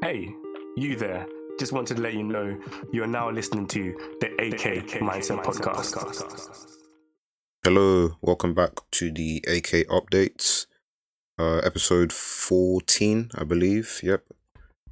Hey, 0.00 0.32
you 0.76 0.96
there. 0.96 1.26
Just 1.58 1.72
wanted 1.72 1.96
to 1.96 2.02
let 2.02 2.14
you 2.14 2.22
know 2.22 2.58
you 2.92 3.02
are 3.02 3.06
now 3.08 3.30
listening 3.30 3.66
to 3.68 3.92
the 4.20 4.28
AK, 4.38 5.00
Mindset, 5.00 5.42
Podcast. 5.44 6.68
Hello, 7.64 8.16
welcome 8.20 8.54
back 8.54 8.72
to 8.92 9.10
the 9.10 9.38
AK 9.48 9.86
updates. 9.88 10.66
Uh, 11.38 11.58
episode 11.58 12.12
14, 12.12 13.30
I 13.34 13.44
believe. 13.44 14.00
Yep. 14.02 14.24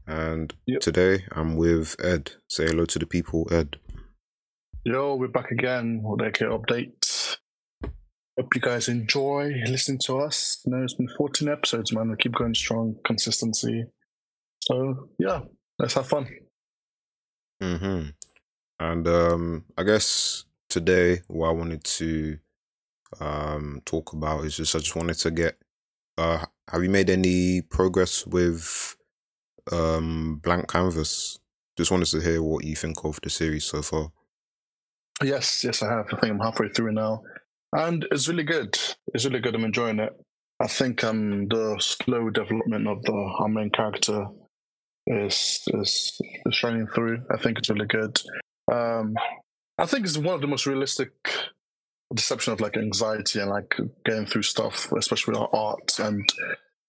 And 0.06 0.54
Yep. 0.66 0.81
today 0.81 1.25
I'm 1.33 1.57
with 1.57 1.95
Ed. 2.03 2.33
Say 2.49 2.67
hello 2.67 2.85
to 2.87 2.99
the 2.99 3.07
people, 3.07 3.47
Ed. 3.53 3.77
Yo, 4.85 5.15
we're 5.15 5.29
back 5.29 5.51
again 5.53 6.03
with 6.03 6.21
AK 6.21 6.41
Updates. 6.47 7.37
Hope 8.37 8.54
you 8.54 8.61
guys 8.61 8.88
enjoy 8.88 9.53
listening 9.67 10.01
to 10.07 10.19
us. 10.19 10.61
You 10.65 10.72
know, 10.72 10.83
it's 10.83 10.95
been 10.95 11.09
14 11.17 11.49
episodes, 11.49 11.93
man. 11.93 12.11
We 12.11 12.17
keep 12.17 12.33
going 12.33 12.54
strong, 12.54 12.97
consistency. 13.04 13.85
So, 14.71 15.10
yeah, 15.18 15.42
let's 15.78 15.94
have 15.94 16.09
fun. 16.09 16.28
hmm 17.61 18.09
And 18.80 19.09
um, 19.09 19.66
I 19.78 19.84
guess 19.84 20.45
today 20.69 21.23
what 21.28 21.48
I 21.48 21.52
wanted 21.52 21.84
to 21.84 22.38
um 23.20 23.83
talk 23.87 24.12
about 24.12 24.45
is 24.45 24.56
just 24.56 24.75
I 24.75 24.80
just 24.80 24.97
wanted 24.97 25.16
to 25.19 25.30
get 25.33 25.59
uh 26.19 26.47
have 26.70 26.83
you 26.83 26.91
made 26.91 27.11
any 27.11 27.62
progress 27.62 28.27
with 28.27 28.97
um 29.73 30.37
blank 30.42 30.69
canvas? 30.69 31.39
Just 31.77 31.91
wanted 31.91 32.06
to 32.09 32.20
hear 32.20 32.42
what 32.42 32.64
you 32.64 32.77
think 32.77 33.05
of 33.05 33.20
the 33.23 33.30
series 33.30 33.64
so 33.64 33.83
far. 33.83 34.12
Yes, 35.23 35.64
yes, 35.64 35.83
I 35.83 35.91
have. 35.92 36.06
I 36.12 36.20
think 36.20 36.33
I'm 36.33 36.41
halfway 36.41 36.69
through 36.69 36.92
now. 36.92 37.23
And 37.73 38.06
it's 38.11 38.28
really 38.28 38.42
good. 38.42 38.78
It's 39.14 39.25
really 39.25 39.41
good. 39.41 39.55
I'm 39.55 39.64
enjoying 39.64 39.98
it. 40.00 40.12
I 40.61 40.66
think 40.66 41.05
um 41.05 41.48
the 41.48 41.77
slow 41.80 42.30
development 42.30 42.87
of 42.89 43.02
the 43.02 43.12
our 43.12 43.48
main 43.48 43.70
character 43.70 44.27
is 45.10 45.62
is, 45.74 46.20
is 46.46 46.55
shining 46.55 46.87
through. 46.87 47.23
I 47.30 47.37
think 47.37 47.59
it's 47.59 47.70
really 47.70 47.87
good. 47.87 48.20
Um 48.73 49.14
I 49.78 49.86
think 49.86 50.05
it's 50.05 50.19
one 50.19 50.34
of 50.34 50.41
the 50.41 50.47
most 50.47 50.67
realistic 50.67 51.12
deception 52.14 52.52
of 52.52 52.61
like 52.61 52.77
anxiety 52.77 53.41
and 53.41 53.50
like 53.50 53.77
getting 54.05 54.27
through 54.27 54.42
stuff, 54.42 54.91
especially 54.92 55.33
with 55.33 55.41
our 55.41 55.48
art 55.55 55.98
and 55.98 56.25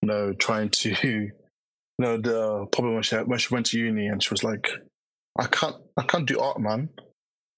you 0.02 0.08
know, 0.08 0.34
trying 0.34 0.70
to 0.70 0.90
you 1.04 1.32
know, 1.98 2.18
the 2.18 2.66
problem 2.72 2.96
when 2.96 3.04
she 3.04 3.16
when 3.16 3.40
she 3.40 3.54
went 3.54 3.68
to 3.68 3.80
uni 3.80 4.08
and 4.08 4.22
she 4.22 4.30
was 4.30 4.44
like, 4.44 4.70
I 5.38 5.48
can't 5.48 5.76
I 5.98 6.04
can't 6.04 6.28
do 6.28 6.40
art, 6.40 6.60
man. 6.60 6.90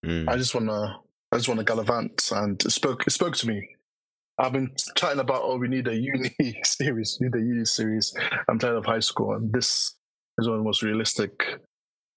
Mm. 0.05 0.29
I 0.29 0.37
just 0.37 0.53
wanna 0.53 0.99
I 1.31 1.37
just 1.37 1.49
wanna 1.49 1.63
gallivant 1.63 2.31
and 2.31 2.63
it 2.63 2.71
spoke 2.71 3.05
it 3.05 3.11
spoke 3.11 3.35
to 3.37 3.47
me. 3.47 3.67
I've 4.37 4.53
been 4.53 4.71
chatting 4.95 5.19
about 5.19 5.41
oh 5.43 5.57
we 5.57 5.67
need 5.67 5.87
a 5.87 5.95
uni 5.95 6.35
series, 6.63 7.17
we 7.19 7.27
need 7.27 7.35
a 7.35 7.39
uni 7.39 7.65
series. 7.65 8.13
I'm 8.47 8.59
tired 8.59 8.77
of 8.77 8.85
high 8.85 8.99
school 8.99 9.33
and 9.33 9.51
this 9.51 9.95
is 10.37 10.47
one 10.47 10.57
of 10.57 10.59
the 10.59 10.65
most 10.65 10.83
realistic 10.83 11.59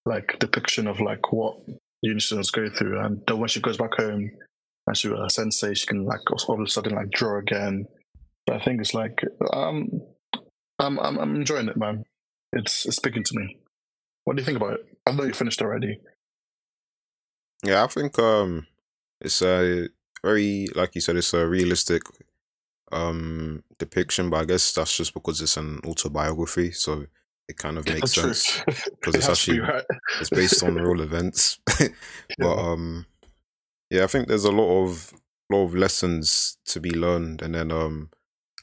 like 0.05 0.39
depiction 0.39 0.87
of 0.87 1.01
like 1.01 1.33
what 1.33 1.57
uni 2.03 2.21
students 2.21 2.51
go 2.51 2.69
through 2.69 2.99
and 3.01 3.21
then 3.27 3.39
when 3.39 3.49
she 3.49 3.61
goes 3.61 3.77
back 3.77 3.95
home 3.95 4.31
and 4.87 4.97
she 4.97 5.09
her 5.09 5.29
sensei 5.29 5.75
she 5.75 5.87
can 5.87 6.05
like 6.05 6.21
all 6.31 6.55
of 6.55 6.61
a 6.61 6.69
sudden 6.69 6.95
like 6.95 7.11
draw 7.11 7.39
again. 7.39 7.87
But 8.47 8.57
I 8.57 8.65
think 8.65 8.81
it's 8.81 8.95
like 8.95 9.21
um 9.53 9.89
I'm 10.79 10.99
I'm 10.99 11.19
I'm 11.19 11.35
enjoying 11.35 11.69
it 11.69 11.77
man. 11.77 12.05
It's 12.53 12.87
it's 12.87 12.97
speaking 12.97 13.25
to 13.25 13.37
me. 13.37 13.59
What 14.25 14.37
do 14.37 14.43
you 14.43 14.47
think 14.47 14.57
about 14.57 14.75
it? 14.75 14.87
I 15.07 15.13
know 15.13 15.25
you 15.25 15.33
finished 15.33 15.63
already. 15.63 16.01
Yeah, 17.65 17.83
I 17.83 17.87
think 17.89 18.19
um 18.19 18.67
it's 19.21 19.43
a 19.43 19.89
very 20.23 20.69
like 20.75 20.95
you 20.95 21.01
said, 21.01 21.17
it's 21.17 21.35
a 21.35 21.47
realistic 21.47 22.03
um 22.93 23.65
depiction, 23.79 24.31
but 24.31 24.41
I 24.41 24.45
guess 24.45 24.73
that's 24.73 24.97
just 24.97 25.15
because 25.15 25.41
it's 25.41 25.57
an 25.57 25.81
autobiography, 25.85 26.71
so 26.71 27.07
it 27.49 27.57
kind 27.57 27.79
of 27.79 27.87
makes 27.87 28.13
sense. 28.13 28.63
Because 28.67 29.15
it's 29.15 29.29
actually 29.29 29.61
right. 29.61 29.85
it's 30.21 30.31
based 30.31 30.63
on 30.63 30.75
real 30.75 31.01
events. 31.01 31.59
but 32.39 32.59
um 32.59 33.07
yeah, 33.91 34.05
I 34.05 34.07
think 34.09 34.29
there's 34.29 34.45
a 34.45 34.53
lot 34.53 34.85
of 34.85 35.13
lot 35.51 35.65
of 35.65 35.75
lessons 35.75 36.59
to 36.67 36.81
be 36.81 36.91
learned 36.91 37.43
and 37.43 37.55
then 37.55 37.71
um 37.71 38.11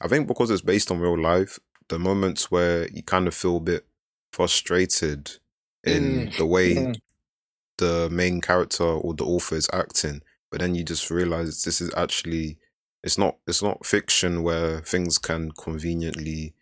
I 0.02 0.08
think 0.08 0.26
because 0.26 0.50
it's 0.50 0.62
based 0.62 0.90
on 0.90 0.98
real 0.98 1.18
life, 1.18 1.58
the 1.88 1.98
moments 1.98 2.50
where 2.50 2.88
you 2.88 3.02
kind 3.02 3.26
of 3.26 3.34
feel 3.34 3.56
a 3.56 3.60
bit 3.60 3.86
frustrated 4.32 5.38
in 5.84 6.26
Mm, 6.26 6.36
the 6.36 6.46
way 6.46 6.74
mm. 6.74 7.00
the 7.78 8.08
main 8.10 8.40
character 8.40 8.84
or 8.84 9.14
the 9.14 9.24
author 9.24 9.54
is 9.54 9.68
acting, 9.72 10.22
but 10.50 10.60
then 10.60 10.74
you 10.74 10.82
just 10.82 11.10
realize 11.10 11.62
this 11.62 11.80
is 11.80 11.90
actually 11.96 12.58
it's 13.02 13.18
not 13.18 13.36
it's 13.46 13.62
not 13.62 13.86
fiction 13.86 14.42
where 14.42 14.80
things 14.80 15.18
can 15.18 15.52
conveniently 15.52 16.54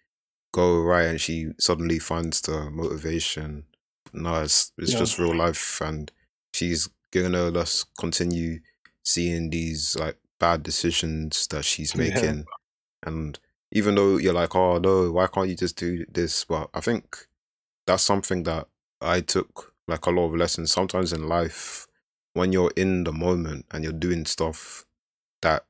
go 0.53 0.81
right 0.83 1.05
and 1.07 1.21
she 1.21 1.53
suddenly 1.59 1.99
finds 1.99 2.41
the 2.43 2.71
motivation. 2.71 3.65
No, 4.13 4.43
it's 4.43 4.73
it's 4.79 4.93
Yeah. 4.93 4.99
just 4.99 5.19
real 5.19 5.35
life 5.37 5.81
and 5.81 6.11
she's 6.53 6.89
gonna 7.11 7.51
just 7.53 7.95
continue 7.97 8.61
seeing 9.05 9.51
these 9.51 9.97
like 9.97 10.19
bad 10.39 10.63
decisions 10.63 11.47
that 11.49 11.65
she's 11.65 11.95
Yeah. 11.97 11.99
making. 11.99 12.47
And 13.05 13.39
even 13.73 13.95
though 13.95 14.17
you're 14.19 14.35
like, 14.35 14.55
oh 14.55 14.79
no, 14.79 15.11
why 15.13 15.27
can't 15.29 15.49
you 15.49 15.57
just 15.57 15.77
do 15.77 16.05
this? 16.11 16.45
But 16.45 16.71
I 16.75 16.81
think 16.81 17.27
that's 17.87 18.03
something 18.03 18.43
that 18.45 18.69
I 19.01 19.21
took 19.21 19.75
like 19.89 20.07
a 20.07 20.11
lot 20.11 20.27
of 20.27 20.37
lessons 20.37 20.73
sometimes 20.73 21.13
in 21.13 21.29
life 21.29 21.87
when 22.35 22.53
you're 22.53 22.73
in 22.77 23.05
the 23.05 23.13
moment 23.13 23.67
and 23.71 23.85
you're 23.85 23.93
doing 23.93 24.25
stuff 24.25 24.87
that 25.43 25.65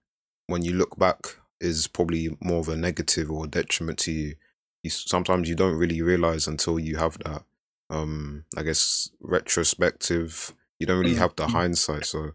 when 0.47 0.63
you 0.63 0.75
look 0.75 0.99
back 0.99 1.37
is 1.61 1.87
probably 1.89 2.37
more 2.41 2.61
of 2.61 2.69
a 2.69 2.77
negative 2.77 3.31
or 3.31 3.47
detriment 3.47 3.99
to 4.01 4.13
you. 4.13 4.35
You 4.83 4.91
sometimes 4.91 5.49
you 5.49 5.55
don't 5.55 5.77
really 5.77 6.03
realize 6.03 6.47
until 6.47 6.79
you 6.79 6.97
have 6.97 7.19
that 7.19 7.43
um 7.91 8.45
I 8.57 8.63
guess 8.63 9.11
retrospective. 9.21 10.53
You 10.79 10.87
don't 10.87 10.99
really 10.99 11.15
Mm, 11.15 11.19
have 11.19 11.37
the 11.37 11.47
mm. 11.47 11.51
hindsight. 11.51 12.07
So 12.07 12.33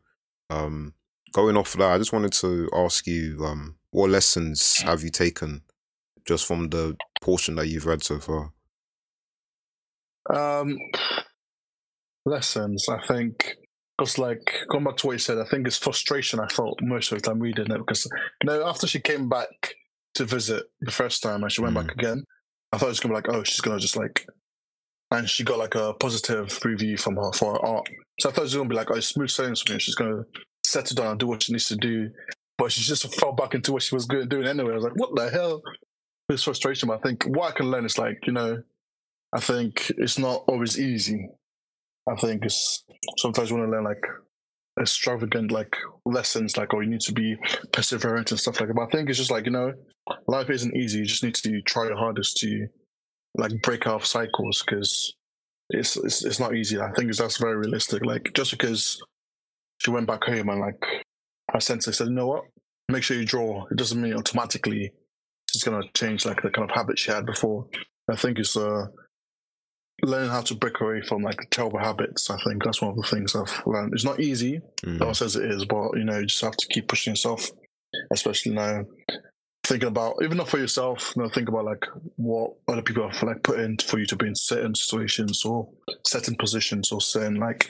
um 0.49 0.93
going 1.33 1.57
off 1.57 1.73
that, 1.73 1.91
I 1.91 1.97
just 1.97 2.13
wanted 2.13 2.33
to 2.33 2.69
ask 2.73 3.05
you 3.07 3.43
um 3.45 3.77
what 3.91 4.09
lessons 4.09 4.81
have 4.81 5.03
you 5.03 5.09
taken 5.09 5.63
just 6.25 6.45
from 6.45 6.69
the 6.69 6.97
portion 7.21 7.55
that 7.55 7.67
you've 7.67 7.85
read 7.85 8.03
so 8.03 8.19
far? 8.19 8.53
Um, 10.33 10.77
lessons, 12.25 12.87
I 12.89 12.99
think, 13.07 13.55
because 13.97 14.17
like 14.17 14.65
going 14.69 14.83
back 14.83 14.97
to 14.97 15.07
what 15.07 15.13
you 15.13 15.19
said, 15.19 15.37
I 15.39 15.45
think 15.45 15.67
it's 15.67 15.77
frustration. 15.77 16.39
I 16.39 16.47
felt 16.47 16.79
most 16.81 17.11
of 17.11 17.21
the 17.21 17.29
time 17.29 17.39
reading 17.39 17.71
it 17.71 17.77
because 17.77 18.05
you 18.05 18.47
know 18.47 18.67
after 18.67 18.87
she 18.87 18.99
came 18.99 19.29
back 19.29 19.75
to 20.15 20.25
visit 20.25 20.65
the 20.81 20.91
first 20.91 21.23
time 21.23 21.43
and 21.43 21.51
she 21.51 21.61
went 21.61 21.75
back 21.75 21.91
again, 21.91 22.23
I 22.71 22.77
thought 22.77 22.87
it 22.87 22.89
was 22.89 22.99
gonna 22.99 23.13
be 23.13 23.17
like, 23.17 23.29
oh, 23.29 23.43
she's 23.43 23.61
gonna 23.61 23.79
just 23.79 23.97
like, 23.97 24.27
and 25.11 25.29
she 25.29 25.43
got 25.43 25.59
like 25.59 25.75
a 25.75 25.93
positive 25.93 26.59
review 26.63 26.97
from 26.97 27.15
her 27.15 27.31
for 27.33 27.53
her 27.53 27.65
art. 27.65 27.89
So 28.19 28.29
I 28.29 28.31
thought 28.31 28.41
it 28.41 28.43
was 28.45 28.55
gonna 28.55 28.69
be 28.69 28.75
like, 28.75 28.91
oh, 28.91 28.99
smooth 28.99 29.29
sailing 29.29 29.55
for 29.55 29.73
me. 29.73 29.79
She's 29.79 29.95
gonna 29.95 30.23
settle 30.65 30.95
down 30.95 31.11
and 31.11 31.19
do 31.19 31.27
what 31.27 31.43
she 31.43 31.53
needs 31.53 31.67
to 31.69 31.75
do. 31.75 32.09
But 32.57 32.71
she 32.71 32.81
just 32.81 33.13
fell 33.15 33.33
back 33.33 33.53
into 33.53 33.71
what 33.71 33.83
she 33.83 33.95
was 33.95 34.05
good 34.05 34.23
at 34.23 34.29
doing 34.29 34.47
anyway. 34.47 34.71
I 34.71 34.75
was 34.75 34.83
like, 34.83 34.95
what 34.95 35.15
the 35.15 35.29
hell? 35.29 35.61
It's 36.29 36.43
frustration. 36.43 36.89
I 36.91 36.97
think 36.97 37.23
what 37.25 37.53
I 37.53 37.55
can 37.55 37.71
learn 37.71 37.85
is 37.85 37.97
like, 37.97 38.19
you 38.25 38.33
know, 38.33 38.61
I 39.33 39.39
think 39.39 39.91
it's 39.97 40.17
not 40.17 40.43
always 40.47 40.79
easy. 40.79 41.29
I 42.09 42.15
think 42.15 42.45
it's 42.45 42.83
sometimes 43.17 43.49
you 43.49 43.57
want 43.57 43.67
to 43.67 43.71
learn 43.71 43.83
like 43.83 44.03
extravagant 44.79 45.51
like 45.51 45.75
lessons, 46.05 46.57
like 46.57 46.73
oh 46.73 46.79
you 46.79 46.89
need 46.89 47.01
to 47.01 47.13
be 47.13 47.35
perseverant 47.71 48.31
and 48.31 48.39
stuff 48.39 48.59
like 48.59 48.69
that. 48.69 48.75
But 48.75 48.83
I 48.83 48.89
think 48.89 49.09
it's 49.09 49.17
just 49.17 49.31
like 49.31 49.45
you 49.45 49.51
know, 49.51 49.73
life 50.27 50.49
isn't 50.49 50.75
easy. 50.75 50.99
You 50.99 51.05
just 51.05 51.23
need 51.23 51.35
to 51.35 51.61
try 51.61 51.85
your 51.85 51.97
hardest 51.97 52.37
to 52.37 52.67
like 53.35 53.51
break 53.61 53.87
off 53.87 54.05
cycles 54.05 54.63
because 54.65 55.13
it's, 55.69 55.97
it's 55.97 56.23
it's 56.25 56.39
not 56.39 56.55
easy. 56.55 56.79
I 56.79 56.91
think 56.91 57.09
it's, 57.09 57.19
that's 57.19 57.37
very 57.37 57.57
realistic. 57.57 58.05
Like 58.05 58.31
just 58.33 58.51
because 58.51 59.01
she 59.79 59.91
went 59.91 60.07
back 60.07 60.23
home 60.23 60.49
and 60.49 60.59
like 60.59 60.83
her 61.51 61.59
sensei 61.59 61.91
said, 61.91 62.07
you 62.07 62.13
know 62.13 62.27
what, 62.27 62.43
make 62.89 63.03
sure 63.03 63.17
you 63.17 63.25
draw. 63.25 63.65
It 63.69 63.77
doesn't 63.77 64.01
mean 64.01 64.13
automatically 64.13 64.91
she's 65.51 65.63
gonna 65.63 65.83
change 65.93 66.25
like 66.25 66.41
the 66.41 66.49
kind 66.49 66.69
of 66.69 66.75
habit 66.75 66.99
she 66.99 67.11
had 67.11 67.25
before. 67.25 67.67
I 68.09 68.15
think 68.15 68.39
it's 68.39 68.55
uh 68.55 68.87
learning 70.03 70.29
how 70.29 70.41
to 70.41 70.55
break 70.55 70.79
away 70.79 71.01
from 71.01 71.23
like 71.23 71.49
terrible 71.49 71.79
habits. 71.79 72.29
I 72.29 72.37
think 72.43 72.63
that's 72.63 72.81
one 72.81 72.91
of 72.91 72.97
the 72.97 73.03
things 73.03 73.35
I've 73.35 73.63
learned. 73.65 73.93
It's 73.93 74.05
not 74.05 74.19
easy. 74.19 74.61
Mm. 74.83 74.99
No 74.99 75.05
one 75.07 75.15
says 75.15 75.35
it 75.35 75.45
is, 75.45 75.65
but 75.65 75.97
you 75.97 76.03
know, 76.03 76.19
you 76.19 76.27
just 76.27 76.41
have 76.41 76.57
to 76.57 76.67
keep 76.67 76.87
pushing 76.87 77.11
yourself, 77.11 77.49
especially 78.11 78.53
now. 78.53 78.85
Thinking 79.63 79.89
about 79.89 80.15
even 80.23 80.37
not 80.37 80.47
for 80.47 80.59
yourself, 80.59 81.11
you 81.13 81.21
know, 81.21 81.27
think 81.27 81.49
about 81.49 81.65
like 81.65 81.83
what 82.15 82.53
other 82.69 82.81
people 82.81 83.09
have 83.09 83.21
like 83.23 83.43
put 83.43 83.59
in 83.59 83.77
for 83.77 83.99
you 83.99 84.05
to 84.05 84.15
be 84.15 84.25
in 84.25 84.35
certain 84.35 84.73
situations 84.73 85.43
or 85.43 85.69
certain 86.05 86.37
positions 86.37 86.89
or 86.89 87.01
certain 87.01 87.35
like 87.35 87.69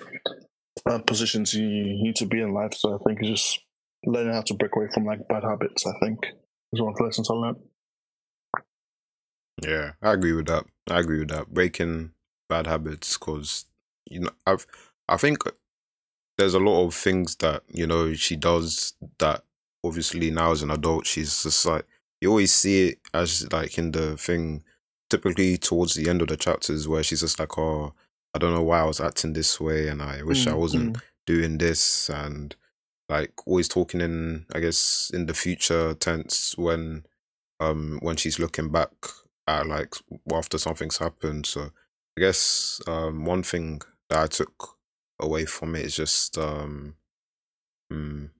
uh, 0.85 0.99
positions 0.99 1.55
you 1.55 1.65
need 1.65 2.15
to 2.17 2.27
be 2.27 2.39
in 2.39 2.53
life. 2.53 2.75
So 2.75 2.93
I 2.93 2.97
think 3.03 3.19
it's 3.21 3.41
just 3.41 3.59
learning 4.05 4.33
how 4.33 4.41
to 4.41 4.53
break 4.53 4.75
away 4.75 4.89
from 4.93 5.05
like 5.05 5.27
bad 5.27 5.43
habits. 5.43 5.87
I 5.87 5.93
think 5.99 6.19
is 6.71 6.81
one 6.81 6.91
of 6.91 6.97
the 6.97 7.03
lessons 7.03 7.31
I 7.31 7.33
learned. 7.33 7.57
Yeah, 9.65 9.93
I 10.03 10.13
agree 10.13 10.33
with 10.33 10.45
that. 10.47 10.65
I 10.87 10.99
agree 10.99 11.19
with 11.19 11.29
that. 11.29 11.51
Breaking 11.51 12.11
bad 12.49 12.67
habits, 12.67 13.17
because 13.17 13.65
you 14.09 14.21
know, 14.21 14.31
I've 14.45 14.65
I 15.09 15.17
think 15.17 15.43
there's 16.37 16.53
a 16.53 16.59
lot 16.59 16.85
of 16.85 16.93
things 16.93 17.35
that 17.37 17.63
you 17.67 17.87
know 17.87 18.13
she 18.13 18.35
does 18.35 18.93
that 19.19 19.43
obviously 19.83 20.31
now 20.31 20.51
as 20.51 20.61
an 20.63 20.71
adult 20.71 21.05
she's 21.05 21.43
just 21.43 21.65
like 21.65 21.85
you 22.21 22.29
always 22.29 22.53
see 22.53 22.89
it 22.89 22.99
as 23.13 23.51
like 23.51 23.77
in 23.77 23.91
the 23.91 24.17
thing 24.17 24.63
typically 25.09 25.57
towards 25.57 25.93
the 25.93 26.09
end 26.09 26.21
of 26.21 26.27
the 26.27 26.37
chapters 26.37 26.87
where 26.87 27.03
she's 27.03 27.21
just 27.21 27.39
like, 27.39 27.57
"Oh, 27.57 27.93
I 28.33 28.39
don't 28.39 28.53
know 28.53 28.63
why 28.63 28.79
I 28.81 28.85
was 28.85 28.99
acting 28.99 29.33
this 29.33 29.59
way, 29.59 29.87
and 29.87 30.01
I 30.01 30.21
wish 30.23 30.47
I 30.47 30.53
Mm, 30.53 30.55
wasn't 30.55 30.97
mm. 30.97 31.01
doing 31.25 31.57
this," 31.59 32.09
and 32.09 32.55
like 33.09 33.33
always 33.47 33.67
talking 33.69 34.01
in, 34.01 34.45
I 34.53 34.59
guess, 34.59 35.11
in 35.13 35.27
the 35.27 35.33
future 35.33 35.93
tense 35.95 36.57
when, 36.57 37.05
um, 37.59 37.99
when 38.01 38.17
she's 38.17 38.39
looking 38.39 38.71
back 38.71 38.91
at 39.47 39.67
like 39.67 39.95
after 40.33 40.57
something's 40.57 40.97
happened. 40.97 41.45
So 41.45 41.71
I 42.17 42.21
guess 42.21 42.81
um 42.87 43.25
one 43.25 43.43
thing 43.43 43.81
that 44.09 44.19
I 44.23 44.27
took 44.27 44.77
away 45.19 45.45
from 45.45 45.75
it 45.75 45.85
is 45.85 45.95
just 45.95 46.37
um, 46.37 46.95
mm, 47.91 48.31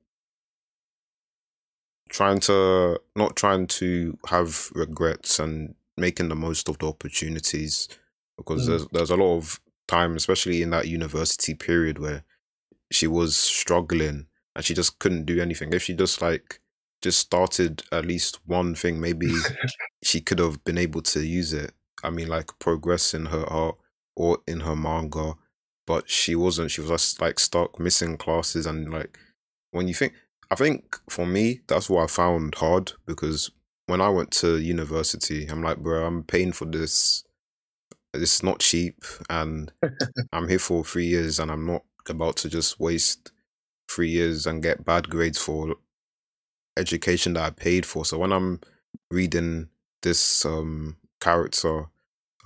trying 2.10 2.40
to 2.40 3.00
not 3.16 3.36
trying 3.36 3.68
to 3.68 4.18
have 4.28 4.70
regrets 4.74 5.40
and 5.40 5.76
making 5.98 6.30
the 6.30 6.36
most 6.36 6.70
of 6.70 6.78
the 6.80 6.88
opportunities 6.88 7.88
because 8.38 8.64
Mm. 8.64 8.68
there's 8.68 8.88
there's 8.88 9.10
a 9.10 9.18
lot 9.18 9.38
of 9.38 9.60
time 9.88 10.16
especially 10.16 10.62
in 10.62 10.70
that 10.72 10.88
university 10.88 11.54
period 11.54 12.00
where 12.00 12.24
she 12.92 13.08
was 13.08 13.38
struggling 13.38 14.28
and 14.56 14.66
she 14.66 14.74
just 14.74 15.00
couldn't 15.00 15.26
do 15.26 15.42
anything 15.42 15.74
if 15.74 15.84
she 15.84 15.94
just 15.96 16.22
like 16.22 16.62
just 17.02 17.20
started 17.20 17.84
at 17.92 18.06
least 18.06 18.40
one 18.48 18.76
thing 18.76 19.00
maybe 19.02 19.32
she 20.04 20.22
could 20.22 20.40
have 20.40 20.64
been 20.66 20.78
able 20.78 21.02
to 21.02 21.26
use 21.26 21.54
it 21.54 21.74
i 22.04 22.10
mean 22.10 22.28
like 22.28 22.58
progress 22.60 23.14
in 23.14 23.28
her 23.28 23.46
art 23.46 23.76
or 24.16 24.40
in 24.48 24.62
her 24.62 24.76
manga 24.76 25.34
but 25.86 26.10
she 26.10 26.36
wasn't 26.36 26.70
she 26.70 26.82
was 26.82 26.90
just 26.90 27.22
like 27.22 27.40
stuck 27.40 27.80
missing 27.80 28.18
classes 28.18 28.66
and 28.66 28.92
like 28.92 29.18
when 29.72 29.88
you 29.88 29.94
think 29.94 30.14
I 30.50 30.56
think 30.56 30.98
for 31.10 31.26
me, 31.26 31.62
that's 31.68 31.90
what 31.90 32.04
I 32.04 32.08
found 32.08 32.56
hard 32.56 32.94
because 33.06 33.52
when 33.88 34.02
I 34.02 34.10
went 34.10 34.32
to 34.32 34.58
university, 34.60 35.46
I'm 35.48 35.62
like, 35.62 35.78
bro, 35.80 36.06
I'm 36.06 36.24
paying 36.24 36.52
for 36.52 36.66
this. 36.66 37.24
It's 38.14 38.42
not 38.44 38.60
cheap, 38.60 39.04
and 39.30 39.72
I'm 40.32 40.48
here 40.48 40.60
for 40.60 40.84
three 40.84 41.06
years, 41.08 41.40
and 41.40 41.52
I'm 41.52 41.66
not 41.66 41.84
about 42.10 42.38
to 42.38 42.50
just 42.50 42.80
waste 42.80 43.32
three 43.90 44.10
years 44.10 44.48
and 44.48 44.64
get 44.64 44.86
bad 44.86 45.10
grades 45.10 45.38
for 45.38 45.76
education 46.78 47.34
that 47.34 47.44
I 47.44 47.50
paid 47.50 47.86
for. 47.86 48.06
So 48.06 48.18
when 48.18 48.32
I'm 48.32 48.62
reading 49.12 49.68
this 50.04 50.46
um 50.46 50.96
character, 51.20 51.86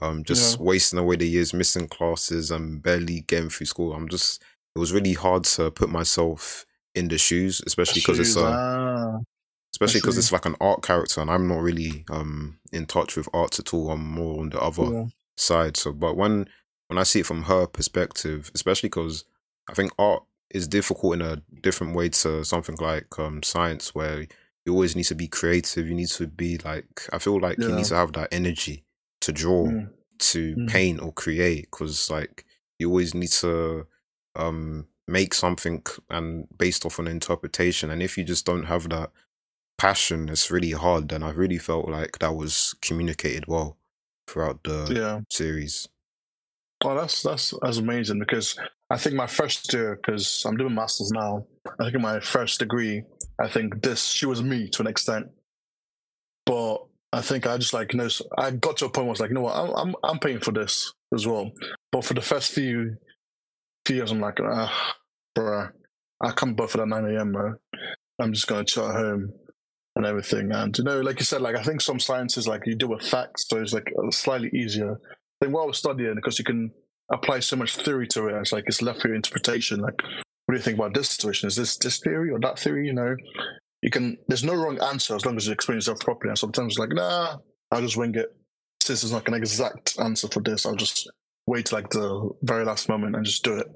um, 0.01 0.23
just 0.23 0.59
Yeah. 0.59 0.65
wasting 0.65 0.99
away 0.99 1.15
the 1.17 1.27
years, 1.27 1.53
missing 1.53 1.87
classes, 1.87 2.51
and 2.51 2.81
barely 2.83 3.21
getting 3.21 3.49
through 3.49 3.67
school, 3.67 3.93
I'm 3.93 4.09
just. 4.09 4.41
It 4.75 4.79
was 4.79 4.93
really 4.93 5.13
hard 5.13 5.43
to 5.45 5.71
put 5.71 5.89
myself 5.89 6.65
in 6.95 7.09
the 7.09 7.17
shoes, 7.17 7.61
especially 7.65 7.99
because 8.01 8.19
it's 8.19 8.37
a 8.37 8.41
ah. 8.41 9.19
especially 9.73 9.99
because 10.01 10.17
it's 10.17 10.31
like 10.31 10.45
an 10.45 10.55
art 10.61 10.83
character, 10.83 11.21
and 11.21 11.29
I'm 11.31 11.47
not 11.47 11.61
really 11.61 12.05
um 12.09 12.59
in 12.71 12.85
touch 12.85 13.15
with 13.17 13.27
arts 13.33 13.59
at 13.59 13.73
all. 13.73 13.91
I'm 13.91 14.05
more 14.05 14.39
on 14.41 14.49
the 14.49 14.61
other 14.61 14.91
Yeah. 14.91 15.05
side. 15.37 15.77
So, 15.77 15.91
but 15.93 16.15
when 16.17 16.47
when 16.87 16.97
I 16.97 17.03
see 17.03 17.21
it 17.21 17.25
from 17.25 17.43
her 17.43 17.67
perspective, 17.67 18.51
especially 18.53 18.89
because 18.89 19.23
I 19.69 19.73
think 19.73 19.91
art 19.97 20.23
is 20.49 20.67
difficult 20.67 21.13
in 21.15 21.21
a 21.21 21.37
different 21.61 21.95
way 21.95 22.09
to 22.09 22.43
something 22.43 22.75
like 22.77 23.17
um 23.19 23.43
science, 23.43 23.95
where 23.95 24.27
you 24.65 24.73
always 24.73 24.95
need 24.95 25.05
to 25.05 25.15
be 25.15 25.27
creative. 25.27 25.87
You 25.87 25.95
need 25.95 26.09
to 26.09 26.27
be 26.27 26.57
like 26.59 27.07
I 27.13 27.17
feel 27.19 27.39
like 27.39 27.57
you 27.59 27.69
need 27.75 27.85
to 27.85 27.95
have 27.95 28.13
that 28.13 28.29
energy 28.31 28.83
to 29.21 29.31
draw, 29.31 29.65
Mm. 29.67 29.89
to 30.19 30.55
Mm. 30.55 30.69
paint 30.69 31.01
or 31.01 31.11
create, 31.13 31.69
because 31.71 32.09
like 32.09 32.45
you 32.79 32.89
always 32.89 33.13
need 33.13 33.31
to 33.31 33.87
um 34.35 34.87
make 35.07 35.33
something 35.33 35.83
and 36.09 36.47
based 36.57 36.85
off 36.85 36.99
an 36.99 37.07
interpretation. 37.07 37.89
And 37.89 38.01
if 38.01 38.17
you 38.17 38.23
just 38.23 38.45
don't 38.45 38.63
have 38.63 38.87
that 38.89 39.11
passion, 39.77 40.29
it's 40.29 40.51
really 40.51 40.71
hard. 40.71 41.11
And 41.11 41.23
I 41.23 41.31
really 41.31 41.57
felt 41.57 41.89
like 41.89 42.19
that 42.19 42.35
was 42.35 42.75
communicated 42.81 43.47
well 43.47 43.77
throughout 44.27 44.63
the 44.63 44.93
Yeah. 44.95 45.21
series. 45.29 45.87
Oh, 46.83 46.95
that's 46.95 47.21
that's 47.23 47.53
that's 47.61 47.77
amazing 47.77 48.19
because 48.19 48.57
I 48.89 48.97
think 48.97 49.15
my 49.15 49.27
first 49.27 49.71
year, 49.73 49.95
because 49.95 50.43
I'm 50.45 50.57
doing 50.57 50.73
masters 50.75 51.11
now. 51.11 51.45
I 51.67 51.83
think 51.83 51.95
in 51.95 52.01
my 52.01 52.19
first 52.19 52.59
degree, 52.59 53.03
I 53.39 53.47
think 53.47 53.81
this 53.81 54.05
she 54.05 54.25
was 54.25 54.41
me 54.41 54.69
to 54.69 54.81
an 54.81 54.87
extent, 54.87 55.27
but 56.45 56.77
I 57.13 57.21
think 57.21 57.45
I 57.45 57.57
just 57.57 57.73
like 57.73 57.93
you 57.93 57.99
know 57.99 58.09
I 58.37 58.51
got 58.51 58.77
to 58.77 58.85
a 58.85 58.89
point 58.89 59.05
where 59.05 59.09
I 59.09 59.11
was 59.11 59.19
like, 59.19 59.29
you 59.29 59.35
know 59.35 59.41
what, 59.41 59.55
I'm 59.55 59.71
I'm 59.75 59.95
I'm 60.03 60.19
paying 60.19 60.39
for 60.39 60.51
this 60.51 60.93
as 61.13 61.27
well. 61.27 61.51
But 61.91 62.05
for 62.05 62.13
the 62.13 62.21
first 62.21 62.51
few 62.51 62.97
few 63.85 63.97
years, 63.97 64.11
I'm 64.11 64.19
like, 64.19 64.39
ah, 64.41 64.95
bruh, 65.37 65.71
I 66.21 66.31
can't 66.31 66.55
bother 66.55 66.69
for 66.69 66.77
that 66.79 66.87
9 66.87 67.15
a.m. 67.15 67.31
bro. 67.31 67.53
I'm 68.19 68.33
just 68.33 68.47
gonna 68.47 68.63
chill 68.63 68.87
at 68.89 68.95
home 68.95 69.33
and 69.95 70.05
everything. 70.05 70.51
And 70.51 70.77
you 70.77 70.83
know, 70.83 71.01
like 71.01 71.19
you 71.19 71.25
said, 71.25 71.41
like 71.41 71.55
I 71.55 71.63
think 71.63 71.81
some 71.81 71.99
sciences 71.99 72.47
like 72.47 72.65
you 72.65 72.75
deal 72.75 72.89
with 72.89 73.07
facts, 73.07 73.45
so 73.47 73.61
it's 73.61 73.73
like 73.73 73.91
slightly 74.11 74.49
easier. 74.53 74.93
I 74.93 75.45
think 75.45 75.55
what 75.55 75.63
I 75.63 75.67
was 75.67 75.77
studying 75.77 76.15
because 76.15 76.39
you 76.39 76.45
can 76.45 76.71
apply 77.11 77.39
so 77.39 77.55
much 77.55 77.75
theory 77.75 78.07
to 78.07 78.27
it. 78.27 78.35
It's 78.39 78.51
like 78.51 78.65
it's 78.67 78.81
left 78.81 79.01
for 79.01 79.09
your 79.09 79.15
interpretation. 79.15 79.79
Like, 79.81 79.99
what 80.51 80.57
do 80.57 80.59
you 80.59 80.63
think 80.63 80.77
about 80.77 80.93
this 80.93 81.09
situation? 81.09 81.47
Is 81.47 81.55
this 81.55 81.77
this 81.77 81.99
theory 81.99 82.29
or 82.29 82.37
that 82.41 82.59
theory? 82.59 82.85
You 82.85 82.93
know, 82.93 83.15
you 83.81 83.89
can. 83.89 84.17
There's 84.27 84.43
no 84.43 84.53
wrong 84.53 84.79
answer 84.81 85.15
as 85.15 85.25
long 85.25 85.37
as 85.37 85.47
you 85.47 85.53
explain 85.53 85.77
yourself 85.77 86.01
properly. 86.01 86.29
And 86.31 86.37
sometimes 86.37 86.73
it's 86.73 86.79
like, 86.79 86.89
nah, 86.91 87.37
I'll 87.71 87.81
just 87.81 87.95
wing 87.95 88.15
it. 88.15 88.35
Since 88.83 89.01
there's 89.01 89.13
not 89.13 89.25
an 89.29 89.35
exact 89.35 89.97
answer 89.97 90.27
for 90.27 90.41
this, 90.41 90.65
I'll 90.65 90.75
just 90.75 91.09
wait 91.47 91.67
till 91.67 91.77
like 91.77 91.89
the 91.91 92.31
very 92.41 92.65
last 92.65 92.89
moment 92.89 93.15
and 93.15 93.23
just 93.25 93.45
do 93.45 93.59
it. 93.59 93.67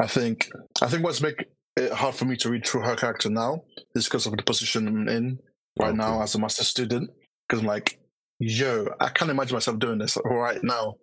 I 0.00 0.06
think. 0.06 0.48
I 0.80 0.86
think 0.86 1.04
what's 1.04 1.20
make 1.20 1.44
it 1.76 1.92
hard 1.92 2.14
for 2.14 2.24
me 2.24 2.36
to 2.36 2.48
read 2.48 2.64
through 2.66 2.82
her 2.82 2.96
character 2.96 3.28
now 3.28 3.64
is 3.94 4.04
because 4.04 4.24
of 4.24 4.34
the 4.34 4.42
position 4.42 4.88
I'm 4.88 5.08
in 5.08 5.38
right 5.78 5.88
Okay. 5.88 5.96
now 5.98 6.22
as 6.22 6.34
a 6.34 6.38
master 6.38 6.64
student. 6.64 7.10
Because 7.46 7.60
I'm 7.60 7.66
like, 7.66 7.98
yo, 8.38 8.88
I 8.98 9.10
can't 9.10 9.30
imagine 9.30 9.56
myself 9.56 9.78
doing 9.78 9.98
this 9.98 10.16
right 10.24 10.64
now. 10.64 10.94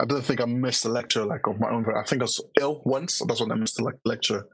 I 0.00 0.04
don't 0.04 0.24
think 0.24 0.40
I 0.40 0.44
missed 0.44 0.84
a 0.84 0.88
lecture 0.88 1.24
like 1.24 1.46
of 1.46 1.58
my 1.58 1.70
own. 1.70 1.84
I 1.94 2.02
think 2.04 2.22
I 2.22 2.24
was 2.24 2.40
ill 2.60 2.82
once. 2.84 3.20
That's 3.26 3.40
when 3.40 3.50
I 3.50 3.56
missed 3.56 3.80
a 3.80 3.84
like, 3.84 3.96
lecture. 4.04 4.46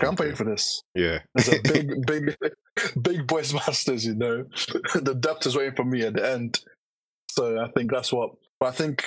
I'm 0.00 0.16
paying 0.16 0.34
for 0.36 0.44
this. 0.44 0.82
Yeah. 0.94 1.20
It's 1.36 1.48
a 1.52 1.60
big, 1.60 2.06
big, 2.06 2.36
big 3.02 3.26
boys 3.26 3.52
masters. 3.52 4.06
You 4.06 4.14
know, 4.14 4.44
the 4.94 5.14
depth 5.18 5.46
is 5.46 5.56
waiting 5.56 5.74
for 5.74 5.84
me 5.84 6.02
at 6.02 6.14
the 6.14 6.28
end. 6.28 6.60
So 7.30 7.60
I 7.60 7.68
think 7.70 7.90
that's 7.90 8.12
what. 8.12 8.30
But 8.60 8.66
I 8.66 8.70
think 8.72 9.04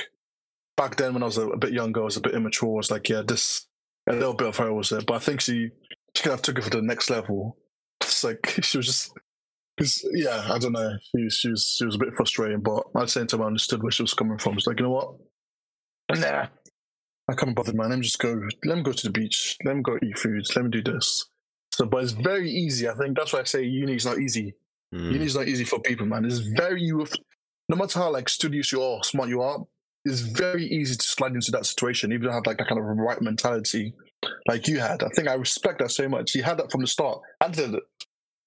back 0.77 0.95
then 0.97 1.13
when 1.13 1.23
I 1.23 1.27
was 1.27 1.38
a, 1.38 1.47
a 1.47 1.57
bit 1.57 1.71
younger, 1.73 2.01
I 2.01 2.05
was 2.05 2.17
a 2.17 2.21
bit 2.21 2.33
immature. 2.35 2.69
I 2.69 2.77
was 2.77 2.91
like, 2.91 3.07
yeah, 3.09 3.21
this 3.25 3.67
a 4.09 4.13
little 4.13 4.33
bit 4.33 4.47
of 4.47 4.57
her 4.57 4.73
was 4.73 4.89
there. 4.89 5.01
But 5.01 5.15
I 5.15 5.19
think 5.19 5.41
she 5.41 5.69
she 6.15 6.23
kind 6.23 6.33
of 6.33 6.41
took 6.41 6.57
it 6.57 6.63
for 6.63 6.69
the 6.69 6.81
next 6.81 7.09
level. 7.09 7.57
It's 8.01 8.23
like 8.23 8.59
she 8.61 8.77
was 8.77 8.88
just. 8.88 9.13
Cause, 9.79 10.05
yeah, 10.13 10.47
I 10.51 10.57
don't 10.59 10.73
know. 10.73 10.97
She, 11.01 11.23
was- 11.23 11.33
she 11.35 11.49
was 11.49 11.75
she 11.77 11.85
was 11.85 11.95
a 11.95 11.99
bit 11.99 12.13
frustrating, 12.13 12.59
but 12.61 12.83
at 12.95 13.01
the 13.01 13.07
same 13.07 13.27
time, 13.27 13.41
I 13.41 13.45
understood 13.45 13.81
where 13.81 13.91
she 13.91 14.03
was 14.03 14.13
coming 14.13 14.38
from. 14.38 14.55
It's 14.57 14.67
like, 14.67 14.79
you 14.79 14.83
know 14.85 14.91
what? 14.91 15.15
Nah, 16.19 16.47
I 17.27 17.33
can't 17.35 17.51
be 17.51 17.53
bothered, 17.53 17.75
man. 17.75 17.89
Let 17.89 18.00
me 18.00 18.03
just 18.03 18.19
go. 18.19 18.41
Let 18.65 18.77
me 18.77 18.83
go 18.83 18.91
to 18.91 19.07
the 19.07 19.12
beach. 19.12 19.57
Let 19.65 19.75
me 19.75 19.81
go 19.81 19.97
eat 20.01 20.17
food. 20.17 20.45
Let 20.55 20.65
me 20.65 20.71
do 20.71 20.83
this. 20.83 21.27
So, 21.74 21.86
but 21.86 22.03
it's 22.03 22.12
very 22.12 22.50
easy. 22.50 22.89
I 22.89 22.93
think 22.95 23.17
that's 23.17 23.33
why 23.33 23.39
I 23.39 23.43
say 23.43 23.63
uni 23.63 23.95
is 23.95 24.05
not 24.05 24.19
easy. 24.19 24.53
Mm. 24.93 25.13
Uni 25.13 25.25
is 25.25 25.36
not 25.36 25.47
easy 25.47 25.63
for 25.63 25.79
people, 25.79 26.05
man. 26.05 26.25
It's 26.25 26.39
very 26.39 26.81
you. 26.81 27.05
No 27.69 27.77
matter 27.77 28.00
how 28.00 28.12
like 28.12 28.27
studious 28.27 28.71
you 28.71 28.81
are, 28.81 29.01
smart 29.03 29.29
you 29.29 29.41
are, 29.41 29.65
it's 30.03 30.19
very 30.19 30.65
easy 30.65 30.95
to 30.95 31.05
slide 31.05 31.33
into 31.33 31.51
that 31.51 31.65
situation. 31.65 32.12
Even 32.12 32.17
if 32.17 32.21
you 32.24 32.27
don't 32.27 32.36
have 32.36 32.45
like 32.45 32.57
that 32.57 32.67
kind 32.67 32.79
of 32.79 32.86
right 32.86 33.21
mentality, 33.21 33.93
like 34.47 34.67
you 34.67 34.79
had. 34.79 35.03
I 35.03 35.09
think 35.15 35.29
I 35.29 35.36
respect 35.36 35.79
that 35.79 35.91
so 35.91 36.09
much. 36.09 36.36
You 36.36 36.43
had 36.43 36.57
that 36.57 36.71
from 36.71 36.81
the 36.81 36.88
start. 36.88 37.21
And 37.41 37.53
then 37.55 37.77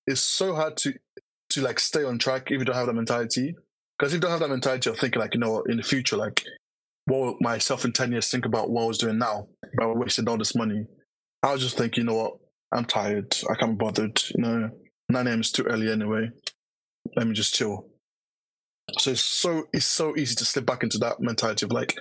it's 0.07 0.21
so 0.21 0.55
hard 0.55 0.77
to 0.79 0.93
to 1.51 1.63
like 1.63 1.81
stay 1.81 2.05
on 2.05 2.19
track 2.19 2.51
if 2.51 2.59
you 2.59 2.65
don't 2.65 2.75
have 2.75 2.87
that 2.87 2.95
mentality. 2.95 3.55
Because 3.99 4.13
if 4.13 4.17
you 4.17 4.21
don't 4.21 4.33
have 4.33 4.41
that 4.41 4.51
mentality, 4.51 4.91
you're 4.91 4.97
thinking 4.97 5.21
like, 5.21 5.35
you 5.35 5.41
know, 5.41 5.63
in 5.63 5.77
the 5.77 5.83
future, 5.83 6.17
like, 6.17 6.43
what 7.07 7.41
myself 7.41 7.85
in 7.85 7.93
ten 7.93 8.13
years 8.13 8.31
think 8.31 8.47
about 8.47 8.71
what 8.71 8.85
I 8.85 8.87
was 8.87 8.99
doing 8.99 9.19
now? 9.19 9.47
I 9.81 9.87
wasted 9.87 10.29
all 10.29 10.39
this 10.39 10.55
money. 10.55 10.87
I 11.43 11.53
was 11.53 11.61
just 11.61 11.77
thinking, 11.77 12.03
you 12.03 12.07
know 12.07 12.15
what? 12.15 12.35
I'm 12.73 12.85
tired. 12.85 13.37
I 13.51 13.55
can't 13.55 13.79
be 13.79 13.85
bothered. 13.85 14.21
You 14.35 14.43
know, 14.43 14.71
9 15.11 15.27
a.m. 15.27 15.41
is 15.41 15.53
too 15.53 15.65
early 15.65 15.91
anyway. 15.91 16.31
Let 17.17 17.27
me 17.27 17.35
just 17.35 17.55
chill. 17.55 17.87
So 18.99 19.13
it's 19.13 19.23
so 19.23 19.65
it's 19.73 19.87
so 19.87 20.17
easy 20.17 20.35
to 20.37 20.45
slip 20.45 20.67
back 20.67 20.83
into 20.83 20.99
that 20.99 21.21
mentality 21.21 21.67
of 21.67 21.73
like, 21.73 21.95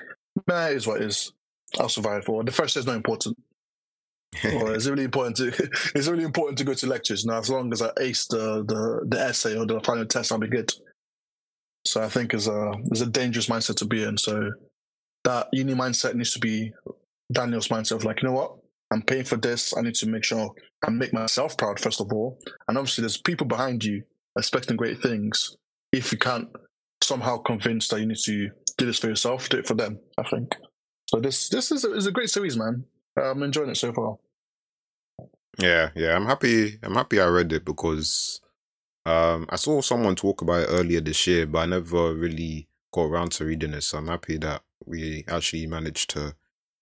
nah, 0.48 0.68
it 0.68 0.78
is 0.78 0.88
what 0.88 1.02
it 1.02 1.08
is. 1.08 1.32
I'll 1.80 1.90
survive. 1.90 2.28
Or 2.28 2.44
the 2.44 2.52
first 2.52 2.74
day 2.74 2.80
is 2.80 2.86
not 2.86 2.96
important. 2.96 3.38
Or 4.46 4.74
is 4.74 4.88
it 4.88 4.92
really 4.92 5.04
important 5.04 5.38
to 5.38 5.48
is 5.96 6.08
it 6.08 6.12
really 6.12 6.24
important 6.24 6.58
to 6.58 6.64
go 6.64 6.74
to 6.74 6.88
lectures? 6.88 7.26
Now, 7.26 7.40
as 7.40 7.50
long 7.50 7.72
as 7.72 7.82
I 7.82 7.92
ace 8.00 8.26
the, 8.28 8.64
the, 8.66 9.06
the 9.08 9.20
essay 9.20 9.58
or 9.58 9.66
the 9.66 9.80
final 9.82 10.06
test, 10.06 10.32
I'll 10.32 10.40
be 10.40 10.48
good. 10.48 10.72
So 11.86 12.02
I 12.02 12.10
think 12.10 12.34
is 12.34 12.48
a 12.48 12.72
is 12.92 13.02
a 13.02 13.08
dangerous 13.08 13.48
mindset 13.48 13.76
to 13.78 13.86
be 13.86 14.04
in. 14.04 14.18
So 14.18 14.52
that 15.24 15.48
uni 15.54 15.74
mindset 15.74 16.16
needs 16.16 16.34
to 16.34 16.40
be 16.40 16.74
Daniel's 17.32 17.70
mindset 17.70 17.96
of 17.96 18.04
like, 18.04 18.22
you 18.22 18.30
know 18.30 18.36
what? 18.36 18.56
I'm 18.92 19.02
paying 19.02 19.24
for 19.24 19.38
this. 19.38 19.76
I 19.76 19.82
need 19.82 19.96
to 19.96 20.08
make 20.08 20.24
sure 20.24 20.54
I 20.86 20.92
make 20.92 21.14
myself 21.14 21.58
proud, 21.58 21.80
first 21.80 22.00
of 22.00 22.12
all. 22.14 22.40
And 22.68 22.78
obviously, 22.78 23.02
there's 23.02 23.18
people 23.18 23.48
behind 23.48 23.84
you 23.84 24.04
expecting 24.38 24.78
great 24.78 25.02
things. 25.02 25.58
If 25.92 26.12
you 26.12 26.18
can't 26.18 26.50
somehow 27.02 27.38
convince 27.38 27.88
that 27.88 28.00
you 28.00 28.06
need 28.06 28.18
to 28.18 28.50
do 28.78 28.86
this 28.86 29.00
for 29.00 29.08
yourself, 29.08 29.50
do 29.50 29.58
it 29.58 29.68
for 29.68 29.74
them, 29.74 30.00
I 30.18 30.24
think. 30.24 30.56
So 31.10 31.20
this 31.20 31.50
this 31.50 31.72
is 31.72 31.86
a, 31.86 31.94
is 31.94 32.08
a 32.08 32.12
great 32.12 32.30
series, 32.30 32.58
man. 32.58 32.86
I'm 33.18 33.44
enjoying 33.44 33.70
it 33.70 33.78
so 33.78 33.94
far. 33.94 34.18
Yeah, 35.60 35.90
yeah. 35.96 36.16
I'm 36.16 36.26
happy. 36.26 36.80
I'm 36.82 36.96
happy 36.96 37.20
I 37.20 37.28
read 37.28 37.54
it 37.54 37.66
because 37.66 38.42
um 39.06 39.46
I 39.50 39.56
saw 39.56 39.82
someone 39.82 40.16
talk 40.16 40.42
about 40.42 40.64
it 40.64 40.70
earlier 40.70 41.02
this 41.02 41.26
year, 41.28 41.46
but 41.46 41.60
I 41.60 41.66
never 41.66 42.14
really 42.14 42.68
got 42.94 43.04
around 43.04 43.32
to 43.34 43.46
reading 43.46 43.74
it. 43.74 43.82
So 43.82 43.98
I'm 43.98 44.08
happy 44.08 44.38
that 44.38 44.62
we 44.86 45.24
actually 45.28 45.68
managed 45.68 46.10
to 46.12 46.36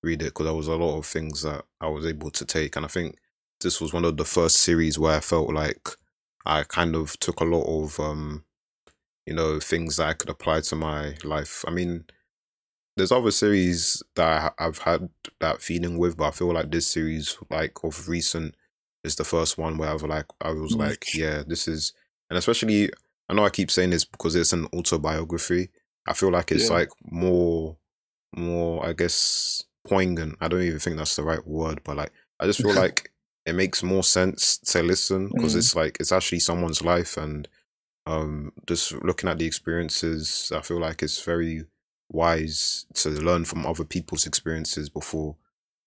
read 0.03 0.21
it 0.21 0.25
because 0.25 0.45
there 0.45 0.53
was 0.55 0.67
a 0.67 0.75
lot 0.75 0.97
of 0.97 1.05
things 1.05 1.43
that 1.43 1.65
I 1.79 1.87
was 1.87 2.05
able 2.05 2.31
to 2.31 2.45
take, 2.45 2.75
and 2.75 2.85
I 2.85 2.89
think 2.89 3.17
this 3.61 3.79
was 3.79 3.93
one 3.93 4.05
of 4.05 4.17
the 4.17 4.25
first 4.25 4.57
series 4.57 4.97
where 4.97 5.17
I 5.17 5.19
felt 5.19 5.53
like 5.53 5.89
I 6.45 6.63
kind 6.63 6.95
of 6.95 7.17
took 7.19 7.39
a 7.39 7.45
lot 7.45 7.63
of 7.65 7.99
um, 7.99 8.43
you 9.25 9.33
know, 9.33 9.59
things 9.59 9.97
that 9.97 10.07
I 10.07 10.13
could 10.13 10.29
apply 10.29 10.61
to 10.61 10.75
my 10.75 11.15
life. 11.23 11.63
I 11.67 11.71
mean, 11.71 12.05
there's 12.97 13.11
other 13.11 13.31
series 13.31 14.03
that 14.15 14.53
I've 14.59 14.79
had 14.79 15.09
that 15.39 15.61
feeling 15.61 15.97
with, 15.97 16.17
but 16.17 16.25
I 16.25 16.31
feel 16.31 16.53
like 16.53 16.71
this 16.71 16.87
series, 16.87 17.37
like 17.49 17.83
of 17.83 18.07
recent, 18.09 18.55
is 19.03 19.15
the 19.15 19.23
first 19.23 19.57
one 19.57 19.77
where 19.77 19.89
I 19.89 19.93
was 19.93 20.03
like, 20.03 20.25
I 20.41 20.51
was 20.51 20.75
like, 20.75 21.13
yeah, 21.13 21.43
this 21.45 21.67
is, 21.67 21.93
and 22.29 22.37
especially, 22.37 22.89
I 23.29 23.33
know 23.33 23.45
I 23.45 23.49
keep 23.49 23.71
saying 23.71 23.91
this 23.91 24.05
because 24.05 24.35
it's 24.35 24.53
an 24.53 24.67
autobiography. 24.73 25.69
I 26.07 26.13
feel 26.13 26.31
like 26.31 26.51
it's 26.51 26.69
Yeah. 26.69 26.77
like 26.77 26.89
more, 27.09 27.77
more, 28.35 28.85
I 28.85 28.93
guess, 28.93 29.63
poignant. 29.87 30.37
I 30.41 30.47
don't 30.47 30.61
even 30.61 30.79
think 30.79 30.97
that's 30.97 31.15
the 31.15 31.23
right 31.23 31.45
word, 31.45 31.81
but 31.83 31.97
like, 31.97 32.11
I 32.39 32.45
just 32.45 32.61
feel 32.61 32.73
like 32.75 33.11
it 33.45 33.53
makes 33.53 33.83
more 33.83 34.03
sense 34.03 34.57
to 34.57 34.83
listen 34.83 35.29
because 35.29 35.55
Mm. 35.55 35.57
it's 35.57 35.75
like 35.75 35.97
it's 35.99 36.11
actually 36.11 36.39
someone's 36.39 36.81
life 36.83 37.17
and 37.17 37.47
um 38.07 38.51
just 38.67 38.93
looking 39.03 39.29
at 39.29 39.37
the 39.37 39.45
experiences 39.45 40.51
i 40.55 40.61
feel 40.61 40.79
like 40.79 41.03
it's 41.03 41.23
very 41.23 41.65
wise 42.09 42.85
to 42.95 43.09
learn 43.09 43.45
from 43.45 43.65
other 43.65 43.83
people's 43.83 44.25
experiences 44.25 44.89
before 44.89 45.35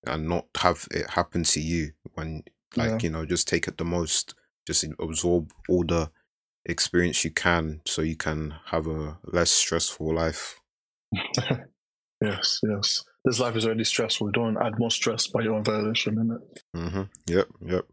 and 0.06 0.28
not 0.28 0.46
have 0.56 0.86
it 0.92 1.10
happen 1.10 1.42
to 1.42 1.60
you 1.60 1.90
when 2.14 2.42
like 2.76 2.90
Yeah. 2.90 2.98
you 3.02 3.10
know 3.10 3.24
just 3.26 3.48
take 3.48 3.66
it 3.66 3.78
the 3.78 3.84
most 3.84 4.34
just 4.66 4.84
absorb 5.00 5.52
all 5.68 5.84
the 5.84 6.10
experience 6.66 7.24
you 7.24 7.30
can 7.32 7.80
so 7.84 8.00
you 8.00 8.16
can 8.16 8.54
have 8.66 8.86
a 8.86 9.18
less 9.24 9.50
stressful 9.50 10.14
life 10.14 10.60
Yes, 12.24 12.60
yes. 12.62 13.04
This 13.24 13.40
life 13.40 13.56
is 13.56 13.64
already 13.66 13.84
stressful. 13.84 14.30
Don't 14.32 14.56
add 14.58 14.78
more 14.78 14.90
stress 14.90 15.26
by 15.26 15.42
your 15.42 15.54
own 15.54 15.64
violation, 15.64 16.16
innit? 16.16 16.40
Mm-hmm. 16.76 17.02
Yep, 17.26 17.48
yep. 17.66 17.86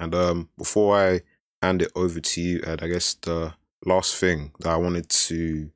And 0.00 0.14
um, 0.14 0.48
before 0.58 0.98
I 0.98 1.20
hand 1.62 1.82
it 1.82 1.92
over 1.94 2.20
to 2.20 2.40
you, 2.40 2.60
Ed, 2.66 2.82
I 2.82 2.88
guess 2.88 3.14
the 3.14 3.54
last 3.86 4.16
thing 4.16 4.52
that 4.60 4.70
I 4.70 4.76
wanted 4.76 5.08
to 5.08 5.70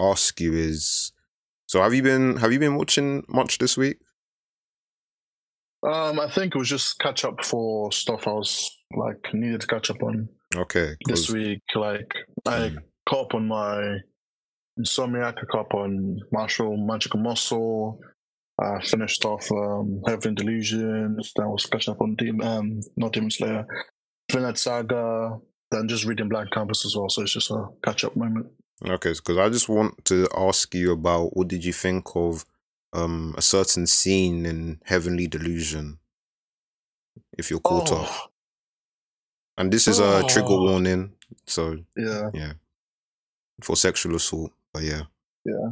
ask 0.00 0.40
you 0.40 0.52
is: 0.54 1.12
so 1.66 1.82
have 1.82 1.94
you 1.94 2.02
been 2.02 2.36
have 2.38 2.52
you 2.52 2.58
been 2.58 2.76
watching 2.76 3.24
much 3.28 3.58
this 3.58 3.76
week? 3.76 3.98
Um, 5.86 6.20
I 6.20 6.28
think 6.28 6.54
it 6.54 6.58
was 6.58 6.68
just 6.68 6.98
catch 6.98 7.24
up 7.24 7.44
for 7.44 7.90
stuff 7.92 8.26
I 8.26 8.32
was 8.32 8.70
like 8.94 9.32
needed 9.32 9.62
to 9.62 9.66
catch 9.66 9.90
up 9.90 10.02
on 10.02 10.28
Okay, 10.54 10.96
This 11.06 11.30
week. 11.30 11.62
Like 11.74 12.12
I 12.46 12.70
Mm, 12.70 12.78
caught 13.08 13.26
up 13.26 13.34
on 13.34 13.46
my 13.46 13.98
Insomniac, 14.80 15.38
I 15.38 15.44
caught 15.46 15.66
up 15.66 15.74
on 15.74 16.18
Mashle 16.32 16.86
Magical 16.86 17.20
Muscle. 17.20 18.00
I 18.60 18.80
finished 18.82 19.24
off 19.24 19.50
um, 19.52 20.00
Heaven 20.06 20.34
Delusions. 20.34 21.32
Then 21.36 21.46
I 21.46 21.48
was 21.48 21.66
catching 21.66 21.92
up 21.94 22.00
on 22.00 22.14
Demon, 22.16 22.46
um, 22.46 22.80
not 22.96 23.12
Demon 23.12 23.30
Slayer, 23.30 23.66
Vinland 24.30 24.58
Saga. 24.58 25.38
Then 25.70 25.88
just 25.88 26.04
reading 26.04 26.28
Blank 26.28 26.50
Canvas 26.52 26.84
as 26.84 26.94
well. 26.96 27.08
So 27.08 27.22
it's 27.22 27.32
just 27.32 27.50
a 27.50 27.66
catch 27.84 28.04
up 28.04 28.16
moment. 28.16 28.46
okay, 28.86 29.12
because 29.12 29.38
I 29.38 29.48
just 29.48 29.68
want 29.68 30.04
to 30.06 30.26
ask 30.36 30.74
you 30.74 30.92
about 30.92 31.36
what 31.36 31.48
did 31.48 31.64
you 31.64 31.72
think 31.72 32.06
of 32.16 32.44
um 32.92 33.34
a 33.38 33.42
certain 33.42 33.86
scene 33.86 34.44
in 34.46 34.80
Heavenly 34.84 35.26
Delusion? 35.26 35.98
If 37.38 37.50
you're 37.50 37.60
caught 37.60 37.92
up, 37.92 38.06
Oh, 38.10 38.26
and 39.58 39.72
this 39.72 39.86
is 39.88 39.98
a 40.00 40.22
trigger 40.26 40.48
Oh. 40.50 40.62
warning, 40.64 41.12
so 41.46 41.78
yeah. 41.96 42.30
yeah, 42.34 42.52
for 43.62 43.76
sexual 43.76 44.16
assault. 44.16 44.52
But 44.72 44.82
yeah, 44.84 45.02
Yeah. 45.44 45.70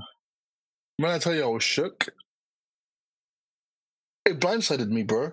When 0.97 1.11
I 1.11 1.19
tell 1.19 1.35
you 1.35 1.45
I 1.45 1.47
was 1.47 1.62
shook, 1.62 2.09
it 4.25 4.40
blindsided 4.40 4.88
me, 4.88 5.05
bro. 5.05 5.33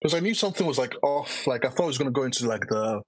Because 0.00 0.14
I 0.14 0.20
knew 0.20 0.34
something 0.34 0.66
was 0.66 0.78
like 0.78 0.94
off. 1.02 1.46
Like 1.46 1.64
I 1.64 1.68
thought 1.68 1.84
it 1.84 1.88
was 1.88 1.98
gonna 1.98 2.10
go 2.10 2.24
into 2.24 2.46
like 2.46 2.66
the. 2.68 3.02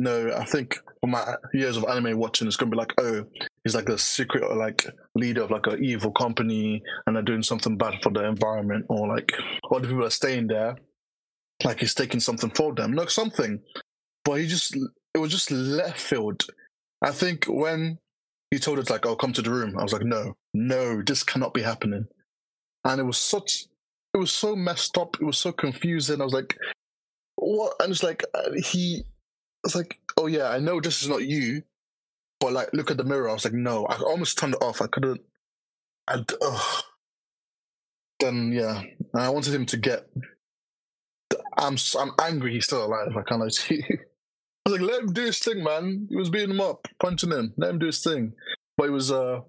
No, 0.00 0.32
I 0.32 0.44
think 0.44 0.78
from 1.00 1.10
my 1.10 1.34
years 1.52 1.76
of 1.76 1.84
anime 1.88 2.16
watching, 2.16 2.46
it's 2.46 2.56
gonna 2.56 2.70
be 2.70 2.76
like, 2.76 2.94
oh, 2.98 3.24
he's 3.64 3.74
like 3.74 3.86
the 3.86 3.98
secret 3.98 4.44
or 4.44 4.54
like 4.54 4.86
leader 5.16 5.42
of 5.42 5.50
like 5.50 5.66
an 5.66 5.82
evil 5.82 6.12
company, 6.12 6.80
and 7.06 7.16
they're 7.16 7.22
doing 7.22 7.42
something 7.42 7.76
bad 7.76 7.94
for 8.00 8.12
the 8.12 8.24
environment, 8.24 8.86
or 8.88 9.08
like 9.08 9.32
all 9.68 9.80
the 9.80 9.88
people 9.88 10.04
are 10.04 10.10
staying 10.10 10.46
there, 10.46 10.76
like 11.64 11.80
he's 11.80 11.94
taking 11.94 12.20
something 12.20 12.50
for 12.50 12.72
them, 12.72 12.92
like 12.92 13.10
something. 13.10 13.58
But 14.24 14.34
he 14.34 14.46
just, 14.46 14.76
it 14.76 15.18
was 15.18 15.32
just 15.32 15.50
left 15.50 15.98
field. 16.00 16.44
I 17.02 17.10
think 17.10 17.46
when 17.46 17.98
he 18.50 18.58
told 18.58 18.78
us 18.78 18.90
like, 18.90 19.06
"Oh, 19.06 19.16
come 19.16 19.32
to 19.34 19.42
the 19.42 19.50
room." 19.50 19.78
I 19.78 19.82
was 19.82 19.92
like, 19.92 20.04
"No, 20.04 20.36
no, 20.54 21.02
this 21.02 21.22
cannot 21.22 21.54
be 21.54 21.62
happening." 21.62 22.06
And 22.84 23.00
it 23.00 23.04
was 23.04 23.18
such, 23.18 23.66
it 24.14 24.18
was 24.18 24.32
so 24.32 24.56
messed 24.56 24.96
up. 24.96 25.16
It 25.20 25.24
was 25.24 25.38
so 25.38 25.52
confusing. 25.52 26.20
I 26.20 26.24
was 26.24 26.32
like, 26.32 26.56
"What?" 27.36 27.74
And 27.80 27.90
it's 27.90 28.02
like 28.02 28.24
uh, 28.34 28.52
he, 28.52 29.04
it's 29.64 29.74
like, 29.74 29.98
"Oh 30.16 30.26
yeah, 30.26 30.48
I 30.50 30.58
know 30.58 30.80
this 30.80 31.02
is 31.02 31.08
not 31.08 31.24
you," 31.26 31.62
but 32.40 32.52
like, 32.52 32.70
look 32.72 32.90
at 32.90 32.96
the 32.96 33.04
mirror. 33.04 33.28
I 33.28 33.34
was 33.34 33.44
like, 33.44 33.54
"No," 33.54 33.86
I 33.86 33.96
almost 33.96 34.38
turned 34.38 34.54
it 34.54 34.62
off. 34.62 34.80
I 34.80 34.86
couldn't. 34.86 35.20
And 36.08 36.30
ugh. 36.40 36.84
then 38.20 38.52
yeah, 38.52 38.82
and 39.12 39.22
I 39.22 39.28
wanted 39.28 39.54
him 39.54 39.66
to 39.66 39.76
get. 39.76 40.08
I'm 41.58 41.76
I'm 41.98 42.12
angry. 42.20 42.54
He's 42.54 42.64
still 42.64 42.84
alive. 42.84 43.16
I 43.16 43.22
can't 43.22 43.40
lie 43.40 43.48
to 43.50 43.74
you. 43.74 43.98
Was 44.68 44.78
like, 44.78 44.90
let 44.90 45.00
him 45.00 45.12
do 45.14 45.24
his 45.24 45.38
thing, 45.38 45.64
man. 45.64 46.06
He 46.10 46.16
was 46.16 46.28
beating 46.28 46.50
him 46.50 46.60
up, 46.60 46.86
punching 47.00 47.32
him. 47.32 47.54
Let 47.56 47.70
him 47.70 47.78
do 47.78 47.86
his 47.86 48.02
thing. 48.02 48.34
But 48.76 48.88
it 48.88 48.92
was, 48.92 49.10
uh, 49.10 49.40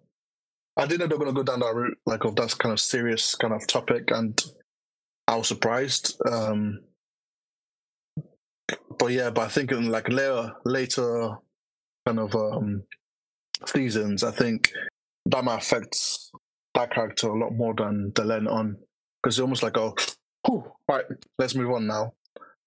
I 0.77 0.85
didn't 0.85 1.01
know 1.01 1.07
they 1.07 1.15
were 1.15 1.25
going 1.25 1.35
to 1.35 1.43
go 1.43 1.51
down 1.51 1.59
that 1.59 1.75
route, 1.75 1.97
like 2.05 2.23
of 2.23 2.37
that 2.37 2.57
kind 2.57 2.71
of 2.71 2.79
serious 2.79 3.35
kind 3.35 3.53
of 3.53 3.67
topic. 3.67 4.11
And 4.11 4.41
I 5.27 5.35
was 5.35 5.49
surprised. 5.49 6.15
Um, 6.25 6.79
but 8.97 9.07
yeah, 9.07 9.29
but 9.29 9.41
I 9.41 9.49
think 9.49 9.73
in 9.73 9.91
like 9.91 10.07
later, 10.07 10.53
later 10.63 11.31
kind 12.05 12.19
of 12.19 12.33
um, 12.33 12.83
seasons, 13.65 14.23
I 14.23 14.31
think 14.31 14.71
that 15.25 15.43
might 15.43 15.57
affect 15.57 15.97
that 16.75 16.93
character 16.93 17.27
a 17.27 17.37
lot 17.37 17.51
more 17.51 17.73
than 17.73 18.13
the 18.15 18.23
Len 18.23 18.47
on. 18.47 18.77
Because 19.21 19.35
it's 19.35 19.41
almost 19.41 19.63
like, 19.63 19.77
oh, 19.77 19.95
whew, 20.47 20.63
right, 20.87 21.03
let's 21.37 21.55
move 21.55 21.71
on 21.71 21.87
now. 21.87 22.13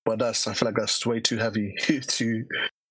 But 0.04 0.18
that's 0.18 0.46
I 0.46 0.54
feel 0.54 0.66
like 0.66 0.76
that's 0.76 1.04
way 1.06 1.20
too 1.20 1.38
heavy 1.38 1.74
to 1.88 2.44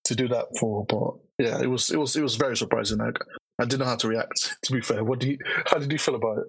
to 0.06 0.16
do 0.16 0.28
that 0.30 0.46
for. 0.60 0.86
But 0.86 1.46
yeah, 1.46 1.62
it 1.62 1.68
was 1.70 1.90
it 1.90 1.98
was 1.98 2.16
it 2.16 2.22
was 2.22 2.36
very 2.36 2.56
surprising. 2.58 3.00
Like 3.00 3.20
I 3.60 3.66
didn't 3.66 3.80
know 3.80 3.86
how 3.86 3.96
to 3.98 4.08
react. 4.08 4.58
To 4.64 4.74
be 4.74 4.82
fair, 4.82 5.04
what 5.04 5.20
do 5.20 5.30
you 5.30 5.38
how 5.68 5.78
did 5.78 5.92
you 5.92 5.98
feel 6.00 6.16
about 6.16 6.38
it? 6.40 6.46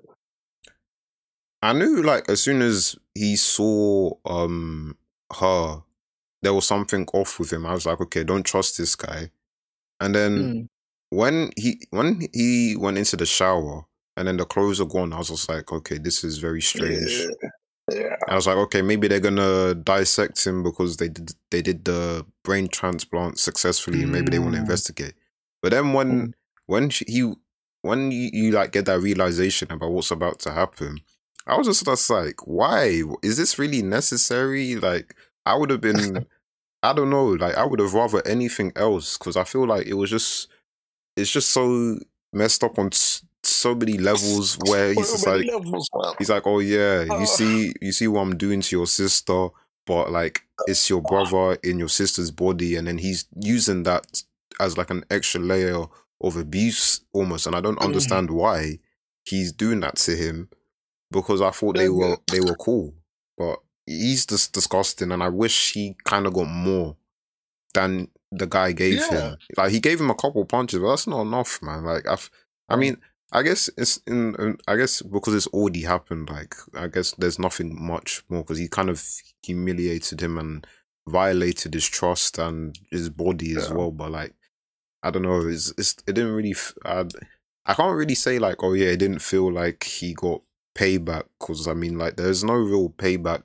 I 1.62 1.72
knew 1.72 2.02
like 2.02 2.28
as 2.28 2.42
soon 2.42 2.62
as 2.62 2.96
he 3.14 3.36
saw 3.36 4.12
um 4.24 4.96
her, 5.38 5.82
there 6.42 6.54
was 6.54 6.66
something 6.66 7.06
off 7.12 7.38
with 7.38 7.52
him. 7.52 7.66
I 7.66 7.72
was 7.74 7.86
like, 7.86 8.00
okay, 8.00 8.24
don't 8.24 8.44
trust 8.44 8.78
this 8.78 8.94
guy. 8.96 9.30
And 10.00 10.14
then 10.14 10.38
Mm. 10.38 10.68
when 11.10 11.50
he 11.56 11.86
when 11.90 12.22
he 12.32 12.76
went 12.76 12.98
into 12.98 13.16
the 13.16 13.26
shower 13.26 13.84
and 14.16 14.28
then 14.28 14.36
the 14.36 14.44
clothes 14.44 14.80
are 14.80 14.86
gone, 14.86 15.12
I 15.12 15.18
was 15.18 15.28
just 15.28 15.48
like, 15.48 15.72
okay, 15.72 15.98
this 15.98 16.24
is 16.24 16.38
very 16.38 16.60
strange. 16.62 17.10
Yeah. 17.10 17.48
Yeah. 17.90 18.16
I 18.28 18.34
was 18.36 18.46
like, 18.46 18.56
okay, 18.56 18.82
maybe 18.82 19.08
they're 19.08 19.20
gonna 19.20 19.74
dissect 19.74 20.44
him 20.46 20.62
because 20.62 20.96
they 20.98 21.08
did 21.08 21.32
they 21.50 21.62
did 21.62 21.84
the 21.84 22.24
brain 22.44 22.68
transplant 22.68 23.38
successfully, 23.38 24.02
and 24.02 24.12
maybe 24.12 24.30
they 24.30 24.38
want 24.38 24.52
to 24.54 24.58
Mm. 24.58 24.62
investigate. 24.62 25.14
But 25.62 25.72
then 25.72 25.92
when 25.92 26.28
Mm. 26.28 26.32
when 26.66 26.90
she, 26.90 27.04
he 27.08 27.32
when 27.82 28.12
you, 28.12 28.30
you 28.32 28.50
like 28.52 28.72
get 28.72 28.86
that 28.86 29.00
realization 29.00 29.72
about 29.72 29.90
what's 29.90 30.10
about 30.12 30.38
to 30.40 30.52
happen, 30.52 31.00
I 31.46 31.56
was 31.56 31.66
just 31.66 31.84
just 31.84 32.08
like, 32.10 32.46
why 32.46 33.02
is 33.22 33.36
this 33.36 33.58
really 33.58 33.82
necessary? 33.82 34.76
Like, 34.76 35.16
I 35.44 35.56
would 35.56 35.70
have 35.70 35.80
been, 35.80 36.26
I 36.84 36.92
don't 36.92 37.10
know, 37.10 37.26
like 37.26 37.56
I 37.56 37.64
would 37.66 37.80
have 37.80 37.94
rather 37.94 38.26
anything 38.26 38.72
else 38.76 39.18
because 39.18 39.36
I 39.36 39.44
feel 39.44 39.66
like 39.66 39.86
it 39.86 39.94
was 39.94 40.10
just, 40.10 40.48
it's 41.16 41.30
just 41.30 41.50
so 41.50 41.98
messed 42.32 42.62
up 42.64 42.78
on 42.78 42.86
s- 42.92 43.24
so 43.44 43.74
many 43.74 43.98
levels 43.98 44.58
where 44.66 44.92
he's 44.92 45.10
just 45.12 45.26
like. 45.26 45.46
levels. 45.46 45.88
He's 46.18 46.30
like, 46.30 46.46
oh 46.46 46.58
yeah, 46.60 47.02
you 47.02 47.26
see, 47.26 47.72
you 47.80 47.92
see 47.92 48.06
what 48.08 48.20
I'm 48.20 48.36
doing 48.36 48.60
to 48.60 48.76
your 48.76 48.86
sister, 48.86 49.48
but 49.86 50.10
like 50.10 50.42
it's 50.66 50.88
your 50.88 51.00
brother 51.00 51.58
in 51.64 51.78
your 51.78 51.88
sister's 51.88 52.30
body, 52.30 52.76
and 52.76 52.86
then 52.86 52.98
he's 52.98 53.26
using 53.40 53.82
that 53.84 54.22
as 54.60 54.76
like 54.78 54.90
an 54.90 55.04
extra 55.10 55.40
layer 55.40 55.84
of 56.20 56.36
abuse 56.36 57.00
almost, 57.12 57.46
and 57.46 57.56
I 57.56 57.60
don't 57.60 57.78
Mm. 57.78 57.86
understand 57.86 58.30
why 58.30 58.78
he's 59.24 59.52
doing 59.52 59.80
that 59.80 59.96
to 59.96 60.16
him 60.16 60.48
because 61.10 61.40
I 61.40 61.50
thought 61.50 61.76
they 61.76 61.88
were 61.88 62.16
they 62.30 62.40
were 62.40 62.54
cool, 62.56 62.94
but 63.36 63.58
he's 63.86 64.26
just 64.26 64.52
disgusting, 64.52 65.10
and 65.12 65.22
I 65.22 65.28
wish 65.28 65.72
he 65.72 65.96
kind 66.04 66.26
of 66.26 66.34
got 66.34 66.48
more 66.48 66.96
than 67.74 68.08
the 68.30 68.46
guy 68.46 68.72
gave 68.72 69.00
Yeah. 69.10 69.30
him. 69.30 69.36
Like 69.56 69.72
he 69.72 69.80
gave 69.80 70.00
him 70.00 70.10
a 70.10 70.14
couple 70.14 70.44
punches, 70.44 70.78
but 70.80 70.88
that's 70.90 71.06
not 71.06 71.22
enough, 71.22 71.60
man. 71.62 71.84
Like 71.84 72.06
I've, 72.06 72.30
I 72.68 72.74
Mm. 72.76 72.78
mean, 72.78 72.96
I 73.34 73.42
guess 73.42 73.70
it's 73.78 73.98
in. 74.06 74.58
I 74.68 74.76
guess 74.76 75.00
because 75.02 75.34
it's 75.34 75.46
already 75.48 75.82
happened. 75.82 76.28
Like 76.28 76.54
I 76.74 76.86
guess 76.88 77.12
there's 77.12 77.38
nothing 77.38 77.74
much 77.82 78.22
more 78.28 78.42
because 78.42 78.58
he 78.58 78.68
kind 78.68 78.90
of 78.90 79.02
humiliated 79.42 80.20
him 80.22 80.36
and 80.38 80.66
violated 81.08 81.74
his 81.74 81.86
trust 81.86 82.38
and 82.38 82.78
his 82.90 83.08
body 83.08 83.56
as 83.56 83.68
Yeah. 83.68 83.74
well. 83.74 83.90
But 83.90 84.10
like, 84.12 84.34
I 85.02 85.10
don't 85.10 85.22
know. 85.22 85.46
It's, 85.48 85.72
it's 85.78 85.94
it 86.06 86.12
didn't 86.12 86.32
really. 86.32 86.50
f- 86.52 86.74
I, 86.84 87.04
I 87.64 87.74
can't 87.74 87.96
really 87.96 88.14
say 88.14 88.38
like, 88.38 88.62
oh 88.62 88.74
yeah, 88.74 88.88
it 88.88 88.98
didn't 88.98 89.20
feel 89.20 89.50
like 89.50 89.84
he 89.84 90.12
got 90.14 90.42
payback 90.74 91.24
because 91.40 91.66
I 91.68 91.74
mean, 91.74 91.96
like, 91.96 92.16
there's 92.16 92.44
no 92.44 92.54
real 92.54 92.90
payback 92.90 93.44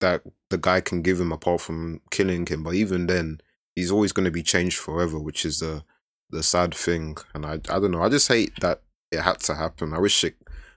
that 0.00 0.22
the 0.48 0.58
guy 0.58 0.80
can 0.80 1.02
give 1.02 1.20
him 1.20 1.32
apart 1.32 1.60
from 1.60 2.00
killing 2.10 2.46
him. 2.46 2.62
But 2.62 2.74
even 2.74 3.06
then, 3.06 3.40
he's 3.74 3.90
always 3.90 4.12
going 4.12 4.24
to 4.24 4.30
be 4.30 4.42
changed 4.42 4.78
forever, 4.78 5.18
which 5.18 5.44
is 5.44 5.58
the 5.60 5.82
the 6.30 6.42
sad 6.42 6.74
thing. 6.74 7.16
And 7.34 7.44
I, 7.44 7.54
I 7.54 7.78
don't 7.78 7.90
know. 7.90 8.02
I 8.02 8.08
just 8.08 8.28
hate 8.28 8.52
that 8.60 8.82
it 9.10 9.20
had 9.20 9.40
to 9.40 9.54
happen. 9.54 9.94
I 9.94 9.98
wish 9.98 10.24
it. 10.24 10.36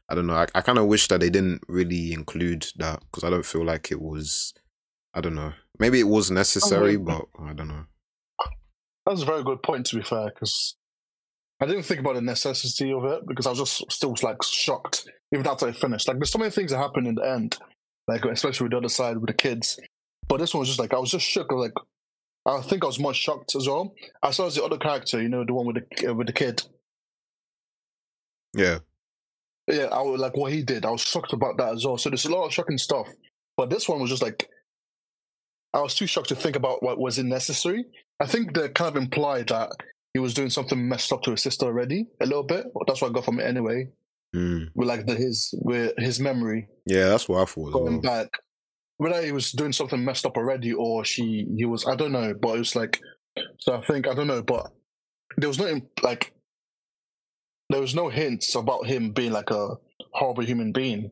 I 0.10 0.16
don't 0.16 0.28
know. 0.28 0.36
I, 0.36 0.48
I 0.54 0.62
kind 0.62 0.78
of 0.78 0.88
wish 0.88 1.08
that 1.08 1.22
they 1.22 1.30
didn't 1.30 1.62
really 1.68 2.14
include 2.14 2.68
that 2.78 3.02
because 3.02 3.24
I 3.24 3.30
don't 3.30 3.46
feel 3.46 3.64
like 3.64 3.92
it 3.92 4.02
was. 4.02 4.54
I 5.14 5.22
don't 5.22 5.36
know. 5.36 5.54
Maybe 5.80 6.00
it 6.00 6.08
was 6.08 6.32
oh, 6.32 6.34
necessary, 6.34 6.98
but 6.98 7.26
I 7.40 7.54
don't 7.54 7.68
know. 7.68 7.86
That's 9.06 9.22
a 9.22 9.26
very 9.26 9.44
good 9.44 9.62
point, 9.64 9.86
to 9.88 9.98
be 9.98 10.02
fair, 10.02 10.30
because 10.34 10.76
I 11.60 11.66
didn't 11.66 11.84
think 11.84 12.00
about 12.00 12.16
the 12.16 12.22
necessity 12.22 12.92
of 12.92 13.06
it 13.06 13.28
because 13.28 13.46
I 13.46 13.52
was 13.52 13.60
just 13.60 13.92
still 13.92 14.16
like 14.22 14.42
shocked, 14.44 15.08
even 15.34 15.46
after 15.48 15.68
I 15.68 15.72
finished. 15.72 16.08
Like, 16.08 16.18
there's 16.18 16.32
so 16.32 16.40
many 16.40 16.52
things 16.52 16.72
that 16.72 16.78
happen 16.78 17.06
in 17.06 17.16
the 17.16 17.30
end, 17.30 17.58
like 18.08 18.26
especially 18.26 18.66
with 18.66 18.72
the 18.72 18.78
other 18.78 18.90
side 18.90 19.18
with 19.18 19.28
the 19.28 19.34
kids. 19.34 19.80
But 20.28 20.38
this 20.38 20.54
one 20.54 20.60
was 20.60 20.70
just 20.70 20.80
like 20.80 20.94
I 20.94 21.00
was 21.00 21.12
just 21.12 21.26
shook. 21.26 21.52
Like, 21.52 21.74
I 22.46 22.62
think 22.62 22.84
I 22.84 22.88
was 22.88 23.00
more 23.00 23.14
shocked 23.14 23.56
as 23.56 23.68
well. 23.68 23.94
I 24.22 24.32
saw 24.32 24.50
the 24.50 24.64
other 24.64 24.78
character, 24.78 25.22
you 25.22 25.30
know, 25.30 25.46
the 25.46 25.54
one 25.54 25.66
with 25.66 25.78
the 25.78 26.10
uh, 26.10 26.14
with 26.14 26.28
the 26.28 26.34
kid. 26.34 26.62
Yeah, 28.56 28.80
Yeah, 29.68 29.86
I 29.86 30.02
was 30.02 30.20
like 30.20 30.36
what 30.36 30.52
he 30.52 30.62
did. 30.62 30.86
I 30.86 30.92
was 30.92 31.02
shocked 31.02 31.34
about 31.34 31.58
that 31.58 31.74
as 31.74 31.86
well. 31.86 31.98
So 31.98 32.10
there's 32.10 32.26
a 32.26 32.32
lot 32.32 32.46
of 32.46 32.54
shocking 32.54 32.78
stuff. 32.78 33.08
But 33.56 33.70
this 33.70 33.88
one 33.88 34.02
was 34.02 34.10
just 34.10 34.22
like 34.22 34.50
I 35.74 35.82
was 35.82 35.96
too 35.96 36.08
shocked 36.08 36.30
to 36.30 36.36
think 36.36 36.56
about 36.56 36.84
what 36.84 37.00
was 37.00 37.18
it 37.18 37.26
necessary. 37.26 37.86
I 38.20 38.26
think 38.26 38.54
they 38.54 38.70
kind 38.70 38.96
of 38.96 39.02
implied 39.02 39.50
that 39.50 39.72
he 40.14 40.20
was 40.20 40.34
doing 40.34 40.50
something 40.50 40.88
messed 40.88 41.12
up 41.12 41.24
to 41.24 41.32
his 41.32 41.42
sister 41.42 41.66
already 41.66 42.08
a 42.22 42.26
little 42.26 42.44
bit. 42.44 42.66
That's 42.88 43.02
what 43.02 43.10
I 43.10 43.14
got 43.14 43.26
from 43.26 43.40
it 43.40 43.46
anyway. 43.46 43.90
Mm. 44.36 44.70
With 44.76 44.88
like 44.88 45.06
the 45.06 45.16
his 45.16 45.54
with 45.62 45.94
his 45.98 46.20
memory 46.20 46.68
yeah, 46.86 47.10
that's 47.10 47.30
what 47.30 47.42
I 47.42 47.46
thought 47.46 47.72
going 47.72 48.02
well. 48.02 48.24
back. 48.24 48.40
Whether 49.04 49.26
he 49.26 49.32
was 49.32 49.52
doing 49.52 49.74
something 49.74 50.04
messed 50.04 50.26
up 50.26 50.38
already 50.38 50.72
or 50.72 51.04
she 51.04 51.46
he 51.58 51.66
was 51.66 51.86
I 51.86 51.96
don't 51.96 52.14
know, 52.14 52.34
but 52.34 52.56
it 52.56 52.60
was 52.60 52.76
like 52.76 53.02
so 53.60 53.76
I 53.76 53.82
think 53.82 54.08
I 54.08 54.14
don't 54.14 54.28
know, 54.28 54.42
but 54.42 54.72
there 55.38 55.50
was 55.50 55.60
no 55.60 55.82
like 56.02 56.34
there 57.70 57.82
was 57.82 57.96
no 57.96 58.08
hints 58.10 58.56
about 58.56 58.86
him 58.86 59.12
being 59.12 59.32
like 59.34 59.52
a 59.52 59.76
horrible 60.14 60.46
human 60.46 60.72
being. 60.72 61.12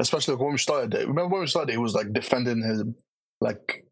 Especially 0.00 0.34
like 0.34 0.42
when 0.42 0.52
we 0.52 0.58
started 0.58 0.94
it. 0.94 1.08
Remember 1.08 1.28
when 1.28 1.40
we 1.42 1.46
started 1.46 1.72
he 1.72 1.78
was 1.78 1.94
like 1.94 2.12
defending 2.12 2.62
him 2.62 2.94
like 3.40 3.84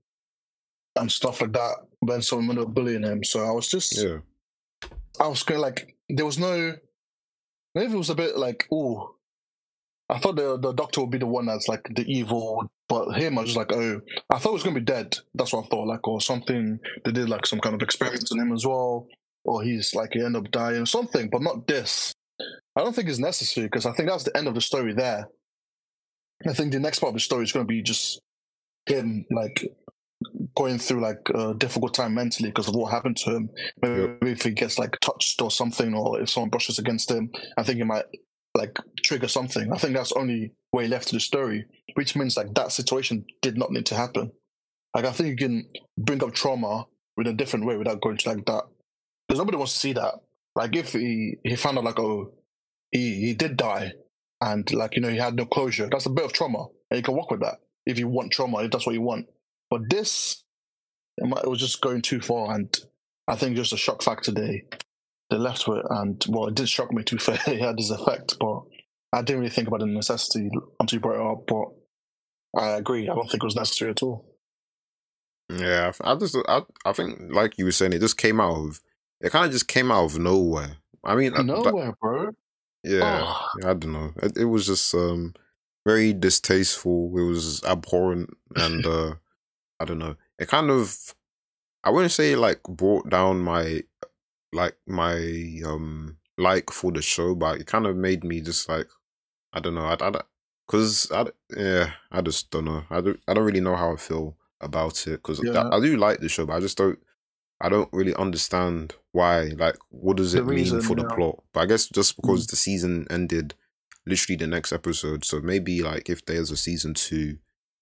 and 0.97 1.11
stuff 1.11 1.41
like 1.41 1.53
that 1.53 1.75
when 2.01 2.23
someone 2.23 2.57
were 2.57 2.67
bullying 2.67 3.03
him. 3.03 3.23
So 3.25 3.45
I 3.45 3.51
was 3.51 3.69
just 3.69 3.97
Yeah, 3.97 4.19
I 5.21 5.29
was 5.29 5.43
kind 5.43 5.59
of 5.59 5.63
like, 5.63 5.97
there 6.09 6.27
was 6.27 6.39
no. 6.39 6.77
Maybe 7.75 7.93
it 7.93 7.99
was 7.99 8.11
a 8.11 8.15
bit 8.15 8.37
like, 8.37 8.69
oh, 8.73 9.14
I 10.11 10.19
thought 10.19 10.37
the 10.37 10.59
the 10.59 10.73
doctor 10.73 11.01
would 11.01 11.11
be 11.11 11.19
the 11.19 11.27
one 11.27 11.47
that's 11.47 11.69
like 11.69 11.83
the 11.95 12.05
evil, 12.07 12.71
but 12.89 13.13
him, 13.13 13.39
I 13.39 13.43
was 13.43 13.55
just 13.55 13.59
like, 13.59 13.73
oh, 13.73 14.01
I 14.31 14.39
thought 14.39 14.51
he 14.51 14.55
was 14.55 14.63
gonna 14.63 14.81
be 14.81 14.85
dead. 14.85 15.17
That's 15.35 15.53
what 15.53 15.65
I 15.65 15.69
thought, 15.69 15.87
like, 15.87 16.07
or 16.07 16.21
something. 16.21 16.79
They 17.05 17.13
did 17.13 17.29
like 17.29 17.47
some 17.47 17.61
kind 17.61 17.75
of 17.75 17.83
experiments 17.83 18.31
on 18.31 18.41
him 18.41 18.53
as 18.53 18.67
well, 18.67 19.07
or 19.45 19.63
he's 19.63 19.95
like 19.95 20.13
he 20.13 20.21
ended 20.21 20.45
up 20.45 20.51
dying, 20.51 20.83
or 20.83 20.87
something, 20.87 21.31
but 21.31 21.43
not 21.43 21.67
this. 21.67 22.13
I 22.77 22.83
don't 22.83 22.95
think 22.95 23.09
it's 23.09 23.19
necessary 23.19 23.67
because 23.67 23.87
I 23.87 23.93
think 23.93 24.09
that's 24.09 24.25
the 24.25 24.37
end 24.37 24.49
of 24.49 24.55
the 24.55 24.61
story 24.61 24.93
there. 24.93 25.29
I 26.47 26.53
think 26.53 26.73
the 26.73 26.81
next 26.81 26.99
part 26.99 27.11
of 27.11 27.15
the 27.15 27.21
story 27.21 27.45
is 27.45 27.53
going 27.53 27.65
to 27.65 27.73
be 27.73 27.83
just 27.83 28.21
him 28.87 29.25
like 29.31 29.67
going 30.57 30.79
through 30.79 31.01
like 31.01 31.29
a 31.35 31.55
difficult 31.55 31.95
time 31.95 32.15
mentally 32.15 32.51
because 32.51 32.69
of 32.69 32.75
what 32.75 32.91
happened 32.91 33.17
to 33.19 33.31
him. 33.31 33.51
Maybe 33.81 34.33
if 34.33 34.43
he 34.43 34.51
gets 34.51 34.79
like 34.79 34.99
touched 35.01 35.41
or 35.41 35.51
something, 35.51 35.95
or 35.95 36.21
if 36.21 36.31
someone 36.31 36.51
brushes 36.51 36.79
against 36.79 37.11
him, 37.11 37.31
I 37.57 37.63
think 37.63 37.79
he 37.79 37.85
might 37.85 38.05
like 38.57 38.79
trigger 39.03 39.29
something. 39.29 39.73
I 39.73 39.79
think 39.79 39.95
that's 39.95 40.11
the 40.11 40.19
only 40.19 40.53
way 40.73 40.89
left 40.89 41.09
to 41.09 41.17
the 41.17 41.21
story, 41.21 41.65
which 41.95 42.17
means 42.17 42.37
like 42.37 42.55
that 42.55 42.73
situation 42.73 43.25
did 43.43 43.57
not 43.59 43.71
need 43.71 43.87
to 43.87 43.97
happen. 43.97 44.33
Like 44.95 45.05
I 45.05 45.13
think 45.13 45.29
you 45.29 45.37
can 45.37 45.69
bring 45.99 46.23
up 46.23 46.35
trauma 46.35 46.87
in 47.17 47.27
a 47.27 47.33
different 47.33 47.67
way 47.67 47.77
without 47.77 48.01
going 48.01 48.17
to 48.19 48.29
like 48.29 48.45
that. 48.47 48.65
Because 49.27 49.39
nobody 49.39 49.57
wants 49.57 49.73
to 49.73 49.79
see 49.79 49.93
that. 49.95 50.15
Like 50.55 50.77
if 50.77 50.93
he 50.93 51.37
he 51.43 51.57
found 51.57 51.79
out 51.79 51.85
like 51.85 51.99
oh 51.99 52.33
he 52.91 53.27
he 53.27 53.35
did 53.35 53.57
die 53.57 53.93
and 54.41 54.71
like 54.73 54.95
you 54.95 55.03
know 55.03 55.09
he 55.09 55.19
had 55.19 55.35
no 55.35 55.47
closure. 55.47 55.89
That's 55.91 56.07
a 56.07 56.11
bit 56.11 56.25
of 56.25 56.33
trauma, 56.33 56.67
and 56.91 56.99
you 56.99 57.03
can 57.03 57.17
work 57.17 57.31
with 57.31 57.41
that 57.41 57.59
if 57.87 57.99
you 57.99 58.09
want 58.09 58.33
trauma 58.33 58.63
if 58.63 58.71
that's 58.71 58.87
what 58.87 58.95
you 58.95 59.03
want. 59.03 59.27
But 59.71 59.91
this 59.91 60.45
it, 61.17 61.27
might, 61.27 61.45
it 61.45 61.51
was 61.51 61.61
just 61.61 61.81
going 61.81 62.03
too 62.03 62.21
far, 62.21 62.55
and 62.55 62.77
I 63.27 63.37
think 63.37 63.57
just 63.57 63.73
a 63.73 63.77
shock 63.77 64.03
factor 64.03 64.31
they 64.31 64.65
they 65.31 65.37
left 65.37 65.67
with, 65.67 65.85
and 65.91 66.23
well, 66.29 66.49
it 66.49 66.55
did 66.55 66.69
shock 66.69 66.93
me 66.93 67.03
to 67.05 67.15
be 67.17 67.21
fair. 67.23 67.39
it 67.47 67.61
had 67.61 67.77
this 67.79 67.91
effect, 67.91 68.37
but 68.39 68.63
I 69.13 69.23
didn't 69.23 69.41
really 69.41 69.51
think 69.51 69.69
about 69.69 69.81
the 69.81 69.87
necessity 69.87 70.51
until 70.81 70.97
you 70.97 71.01
brought 71.01 71.17
it 71.21 71.33
up. 71.33 71.47
But 71.47 72.61
I 72.61 72.77
agree, 72.77 73.09
I 73.09 73.15
don't 73.15 73.29
think 73.31 73.43
it 73.43 73.47
was 73.47 73.57
necessary 73.57 73.91
at 73.93 74.03
all. 74.03 74.27
yeah. 75.51 75.93
I 76.01 76.15
just, 76.17 76.37
I, 76.49 76.63
I 76.85 76.93
think, 76.93 77.19
like 77.33 77.59
you 77.59 77.65
were 77.65 77.73
saying, 77.73 77.93
it 77.93 78.01
just 78.01 78.17
came 78.19 78.41
out 78.41 78.57
of. 78.57 78.81
It 79.21 79.31
kind 79.31 79.47
of 79.47 79.53
just 79.53 79.69
came 79.69 79.91
out 79.91 80.05
of 80.05 80.19
nowhere. 80.19 80.77
I 81.05 81.15
mean, 81.15 81.33
uh, 81.33 81.39
that- 81.39 81.45
Nowhere, 81.45 81.95
bro. 82.01 82.31
yeah, 82.83 83.23
Oh. 83.25 83.47
I 83.69 83.75
don't 83.75 83.93
know. 83.93 84.13
It, 84.23 84.37
it 84.39 84.45
was 84.45 84.67
just 84.67 84.95
um 84.95 85.35
very 85.87 86.13
distasteful. 86.13 87.13
It 87.17 87.23
was 87.23 87.63
abhorrent, 87.65 88.31
and 88.57 88.85
uh 88.87 89.15
I 89.81 89.85
don't 89.85 89.99
know. 89.99 90.17
It 90.39 90.49
kind 90.49 90.71
of, 90.71 91.15
I 91.85 91.91
wouldn't 91.91 92.13
say 92.13 92.37
like 92.37 92.63
brought 92.65 93.09
down 93.11 93.41
my 93.41 93.83
like 94.55 94.77
my 94.87 95.61
um 95.67 96.19
like 96.39 96.71
for 96.71 96.93
the 96.93 97.03
show, 97.03 97.35
but 97.35 97.61
it 97.61 97.67
kind 97.67 97.87
of 97.87 97.97
made 97.97 98.25
me 98.25 98.41
just 98.41 98.69
like 98.69 98.89
I 99.53 99.61
don't 99.61 99.75
know. 99.75 99.85
I, 99.87 99.97
I 100.01 100.13
because 100.67 101.11
I 101.13 101.27
yeah 101.57 101.93
I 102.11 102.21
just 102.23 102.51
don't 102.51 102.65
know. 102.67 102.85
I 102.91 103.01
don't 103.01 103.21
I 103.29 103.35
don't 103.35 103.45
really 103.45 103.61
know 103.61 103.77
how 103.77 103.93
I 103.93 103.97
feel 103.97 104.37
about 104.61 105.07
it 105.07 105.23
because 105.23 105.41
Yeah. 105.45 105.69
I, 105.71 105.77
I 105.77 105.81
do 105.81 105.97
like 105.97 106.21
the 106.21 106.29
show, 106.29 106.47
but 106.47 106.55
I 106.55 106.61
just 106.61 106.79
don't. 106.79 106.99
I 107.61 107.69
don't 107.69 107.89
really 107.93 108.15
understand 108.15 108.95
why. 109.13 109.45
Like, 109.57 109.77
what 109.91 110.17
does 110.17 110.35
The 110.35 110.41
it 110.41 110.47
mean 110.47 110.57
reason, 110.57 110.81
for 110.83 110.97
the 110.97 111.05
plot? 111.05 111.43
But 111.53 111.61
I 111.61 111.67
guess 111.67 111.87
just 111.87 112.17
because 112.17 112.47
the 112.47 112.57
season 112.57 113.07
ended 113.11 113.55
literally 114.07 114.37
the 114.37 114.47
next 114.47 114.73
episode, 114.73 115.25
so 115.25 115.41
maybe 115.41 115.83
like 115.83 116.11
if 116.11 116.25
there's 116.27 116.51
a 116.51 116.57
season 116.57 116.95
two, 116.95 117.39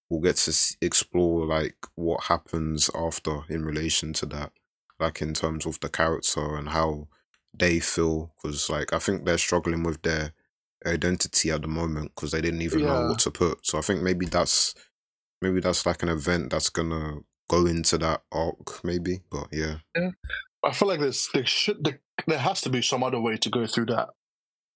we'll 0.08 0.20
get 0.20 0.36
to 0.36 0.50
s- 0.50 0.76
explore 0.80 1.46
like 1.46 1.76
what 1.94 2.24
happens 2.24 2.90
after 2.94 3.40
in 3.48 3.64
relation 3.64 4.12
to 4.14 4.26
that, 4.26 4.52
like 5.02 5.20
in 5.20 5.34
terms 5.34 5.66
of 5.66 5.78
the 5.80 5.88
character 5.88 6.56
and 6.56 6.70
how 6.70 7.08
they 7.52 7.80
feel. 7.80 8.32
Because 8.42 8.70
like 8.70 8.92
I 8.92 8.98
think 8.98 9.24
they're 9.24 9.38
struggling 9.38 9.82
with 9.82 10.02
their 10.02 10.32
identity 10.86 11.50
at 11.50 11.62
the 11.62 11.68
moment 11.68 12.12
because 12.14 12.32
they 12.32 12.40
didn't 12.40 12.62
even 12.62 12.82
know 12.82 13.08
what 13.08 13.18
to 13.20 13.30
put. 13.30 13.66
So 13.66 13.78
I 13.78 13.82
think 13.82 14.02
maybe 14.02 14.26
that's 14.26 14.74
maybe 15.40 15.60
that's 15.60 15.84
like 15.84 16.02
an 16.02 16.08
event 16.08 16.50
that's 16.50 16.70
gonna 16.70 17.18
go 17.48 17.66
into 17.66 17.98
that 17.98 18.22
arc, 18.32 18.82
maybe. 18.84 19.20
But 19.30 19.48
yeah, 19.52 19.76
I 20.64 20.72
feel 20.72 20.88
like 20.88 21.00
there's 21.00 21.28
there 21.34 21.46
should 21.46 21.84
there, 21.84 22.00
there 22.26 22.38
has 22.38 22.60
to 22.62 22.70
be 22.70 22.82
some 22.82 23.02
other 23.02 23.20
way 23.20 23.36
to 23.36 23.50
go 23.50 23.66
through 23.66 23.86
that 23.86 24.08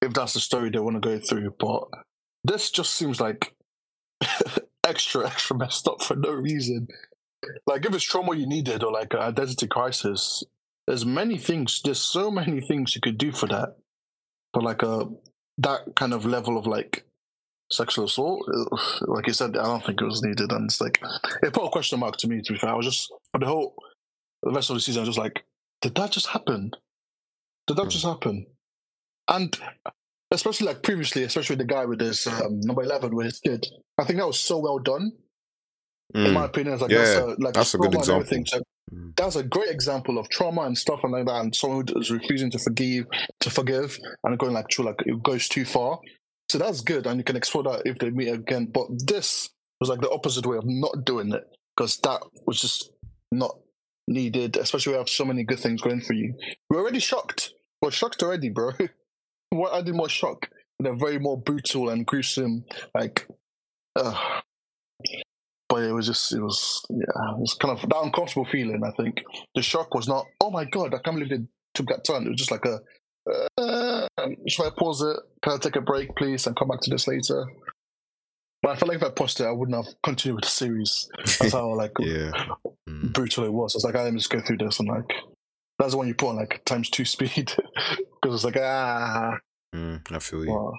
if 0.03 0.13
that's 0.13 0.35
the 0.35 0.41
story 0.41 0.71
they 0.71 0.79
want 0.79 1.01
to 1.03 1.09
go 1.09 1.19
through. 1.19 1.55
But 1.59 1.85
this 2.45 2.71
just 2.71 2.95
seems 2.95 3.21
like 3.21 3.55
extra 4.85 5.27
extra 5.27 5.57
messed 5.57 5.89
up 5.89 6.03
for 6.03 6.17
no 6.17 6.31
reason. 6.31 6.89
Like 7.67 7.85
if 7.85 7.95
it's 7.95 8.05
trauma 8.05 8.35
you 8.37 8.47
needed 8.47 8.83
or 8.83 8.93
like 8.93 9.13
an 9.15 9.21
identity 9.21 9.67
crisis, 9.67 10.45
there's 10.87 11.05
many 11.07 11.39
things. 11.39 11.81
There's 11.85 12.01
so 12.01 12.31
many 12.31 12.61
things 12.61 12.95
you 12.95 13.01
could 13.01 13.19
do 13.19 13.33
for 13.33 13.47
that. 13.49 13.77
But 14.53 14.63
like 14.65 14.83
a 14.83 15.07
that 15.59 15.95
kind 15.97 16.13
of 16.13 16.25
level 16.27 16.59
of 16.59 16.67
like 16.67 17.05
sexual 17.73 18.07
assault, 18.07 18.49
uh, 18.49 18.77
like 19.07 19.27
you 19.27 19.33
said, 19.33 19.57
I 19.57 19.65
don't 19.65 19.85
think 19.85 20.01
it 20.01 20.05
was 20.07 20.23
needed. 20.23 20.53
And 20.53 20.67
it's 20.67 20.81
like 20.81 21.01
it 21.43 21.53
put 21.53 21.67
a 21.67 21.71
question 21.71 22.01
mark 22.01 22.17
to 22.19 22.29
me. 22.29 22.43
To 22.43 22.53
be 22.53 22.59
fair, 22.59 22.71
I 22.71 22.75
was 22.75 22.87
just 22.87 23.13
for 23.33 23.39
the 23.41 23.47
whole 23.47 23.75
the 24.43 24.53
rest 24.53 24.71
of 24.71 24.77
the 24.77 24.81
season, 24.81 25.01
I 25.01 25.03
was 25.03 25.11
just 25.11 25.19
like, 25.19 25.45
did 25.83 25.95
that 25.97 26.13
just 26.13 26.29
happen? 26.29 26.71
Did 27.67 27.77
that 27.77 27.85
Hmm. 27.85 27.89
just 27.91 28.05
happen? 28.05 28.47
And 29.29 29.57
especially 30.31 30.67
like 30.69 30.83
previously, 30.83 31.25
especially 31.25 31.57
the 31.57 31.65
guy 31.65 31.85
with 31.85 32.01
his 32.01 32.27
um, 32.27 32.61
number 32.61 32.83
eleven 32.83 33.15
with 33.15 33.27
his 33.27 33.41
kid, 33.41 33.67
I 33.99 34.05
think 34.05 34.19
that 34.19 34.27
was 34.27 34.39
so 34.41 34.59
well 34.59 34.79
done. 34.79 35.13
In 36.15 36.33
my 36.33 36.43
Mm, 36.43 36.45
opinion, 36.47 36.75
it's 36.75 36.83
like 36.83 36.91
Yeah, 36.91 36.99
that's 36.99 37.17
a, 37.17 37.25
like 37.39 37.55
that's 37.55 37.75
a 37.75 37.79
good 37.79 37.93
trauma 37.93 37.97
and 37.97 38.23
example. 38.23 38.45
So 38.47 38.63
Mm. 38.95 39.17
that's 39.17 39.35
a 39.37 39.43
great 39.43 39.71
example 39.71 40.17
of 40.19 40.29
trauma 40.29 40.63
and 40.63 40.79
stuff 40.79 41.03
and 41.03 41.13
like 41.13 41.27
that, 41.27 41.41
and 41.41 41.55
someone 41.55 41.85
who 41.89 41.99
is 42.01 42.11
refusing 42.11 42.51
to 42.53 42.59
forgive, 42.59 43.07
to 43.41 43.51
forgive, 43.51 43.99
and 44.25 44.39
going 44.39 44.53
like 44.53 44.67
through 44.73 44.85
like 44.87 45.03
it 45.05 45.23
goes 45.23 45.49
too 45.49 45.65
far. 45.65 45.99
So 46.51 46.59
that's 46.59 46.81
good, 46.83 47.07
and 47.07 47.19
you 47.19 47.25
can 47.25 47.37
explore 47.37 47.65
that 47.65 47.83
if 47.85 47.99
they 47.99 48.11
meet 48.11 48.29
again. 48.29 48.67
But 48.67 48.87
this 49.07 49.51
was 49.81 49.91
like 49.91 50.01
the 50.01 50.11
opposite 50.11 50.47
way 50.47 50.57
of 50.57 50.65
not 50.67 51.05
doing 51.05 51.33
it 51.33 51.45
because 51.77 51.97
that 51.99 52.23
was 52.47 52.61
just 52.61 52.91
not 53.33 53.59
needed. 54.07 54.57
Especially 54.57 54.93
we 54.93 54.99
have 54.99 55.09
so 55.09 55.25
many 55.25 55.43
good 55.43 55.59
things 55.59 55.83
going 55.83 56.01
for 56.01 56.13
you. 56.13 56.35
We're 56.71 56.81
already 56.81 57.01
shocked. 57.01 57.53
We're 57.83 57.91
shocked 57.91 58.23
already, 58.23 58.51
bro. 58.51 58.71
what 59.51 59.75
added 59.75 59.95
more 59.95 60.09
shock? 60.09 60.49
They're 60.79 60.95
very 60.95 61.19
more 61.19 61.41
brutal 61.41 61.89
and 61.89 62.07
gruesome. 62.07 62.65
Like, 62.95 63.27
uh, 63.97 64.41
but 65.69 65.83
it 65.83 65.93
was 65.93 66.07
just, 66.07 66.33
it 66.33 66.41
was, 66.41 66.85
yeah, 66.91 67.33
it 67.33 67.39
was 67.39 67.55
kind 67.61 67.77
of 67.79 67.89
that 67.89 68.01
uncomfortable 68.03 68.47
feeling. 68.47 68.83
I 68.85 68.91
think 68.93 69.23
the 69.55 69.63
shock 69.63 69.95
was 69.95 70.09
not, 70.09 70.25
oh 70.41 70.51
my 70.51 70.65
god, 70.65 70.95
I 70.95 70.99
can't 70.99 71.17
believe 71.17 71.31
they 71.31 71.45
took 71.75 71.89
that 71.89 72.05
turn. 72.05 72.27
It 72.27 72.31
was 72.31 72.39
just 72.39 72.51
like 72.51 72.65
a, 72.65 72.81
uh, 73.59 74.07
should 74.47 74.67
I 74.67 74.71
pause 74.79 75.03
it? 75.03 75.17
Can 75.43 75.55
I 75.55 75.59
take 75.59 75.77
a 75.77 75.81
break, 75.81 76.15
please, 76.17 76.47
and 76.47 76.57
come 76.57 76.69
back 76.69 76.81
to 76.83 76.91
this 76.91 77.09
later? 77.09 77.45
But 78.63 78.73
I 78.73 78.77
felt 78.77 78.89
like 78.89 78.99
if 78.99 79.05
I 79.05 79.11
paused 79.11 79.41
it, 79.41 79.47
I 79.47 79.53
wouldn't 79.53 79.77
have 79.77 79.95
continued 80.03 80.37
with 80.37 80.45
the 80.45 80.51
series. 80.51 81.09
That's 81.19 81.53
how 81.53 81.75
like 81.75 81.93
yeah. 82.01 82.31
Mm. 82.89 83.13
brutal 83.13 83.45
it 83.45 83.53
was. 83.53 83.75
I 83.75 83.79
was 83.79 83.85
like, 83.85 83.97
I 83.97 84.03
let 84.05 84.13
me 84.13 84.19
just 84.19 84.31
go 84.31 84.41
through 84.41 84.59
this 84.59 84.79
and 84.81 84.89
like 84.89 85.13
that's 85.79 85.91
the 85.93 85.99
one 85.99 86.09
you 86.09 86.15
put 86.15 86.31
on 86.31 86.37
like 86.37 86.65
times 86.65 86.89
two 86.89 87.05
speed 87.05 87.53
because 88.23 88.35
it's 88.35 88.45
like 88.45 88.57
ah 88.59 89.37
Mm, 89.75 90.01
I 90.11 90.19
feel 90.21 90.45
you. 90.45 90.53
well, 90.53 90.79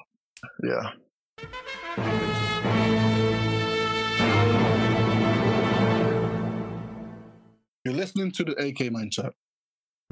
yeah. 0.64 0.92
You're 7.88 7.96
listening 7.96 8.32
to 8.32 8.44
the 8.44 8.52
AK 8.52 8.92
Mindset. 8.92 9.32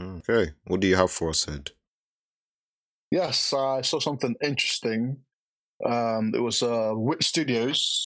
Okay. 0.02 0.54
What 0.64 0.80
do 0.80 0.88
you 0.88 0.96
have 0.96 1.12
for 1.12 1.32
us, 1.32 1.46
Ed? 1.46 1.72
Yes, 3.12 3.52
I 3.52 3.82
saw 3.82 4.00
something 4.00 4.34
interesting. 4.42 5.18
Um, 5.86 6.32
it 6.34 6.40
was 6.40 6.64
uh, 6.64 6.94
Wit 6.96 7.22
Studios. 7.22 8.06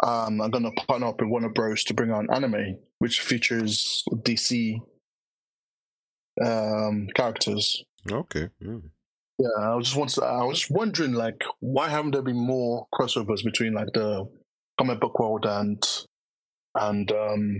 Um, 0.00 0.40
I'm 0.40 0.52
going 0.52 0.62
to 0.62 0.70
partner 0.86 1.08
up 1.08 1.20
with 1.20 1.28
Warner 1.28 1.48
Bros. 1.48 1.82
to 1.84 1.94
bring 1.94 2.12
out 2.12 2.20
an 2.20 2.32
anime 2.32 2.76
which 3.00 3.20
features 3.20 4.04
DC 4.12 4.76
um, 6.40 7.08
characters. 7.12 7.82
Okay. 8.08 8.50
Mm. 8.62 8.90
Yeah, 9.40 9.48
I 9.58 9.74
was 9.74 9.86
just 9.86 9.96
want 9.96 10.18
I 10.22 10.44
was 10.44 10.60
just 10.60 10.70
wondering, 10.70 11.14
like, 11.14 11.42
why 11.58 11.88
haven't 11.88 12.12
there 12.12 12.22
been 12.22 12.38
more 12.38 12.86
crossovers 12.94 13.42
between 13.42 13.72
like 13.72 13.88
the 13.92 14.30
comic 14.78 15.00
book 15.00 15.18
world 15.18 15.46
and 15.46 15.82
and 16.76 17.10
um, 17.10 17.56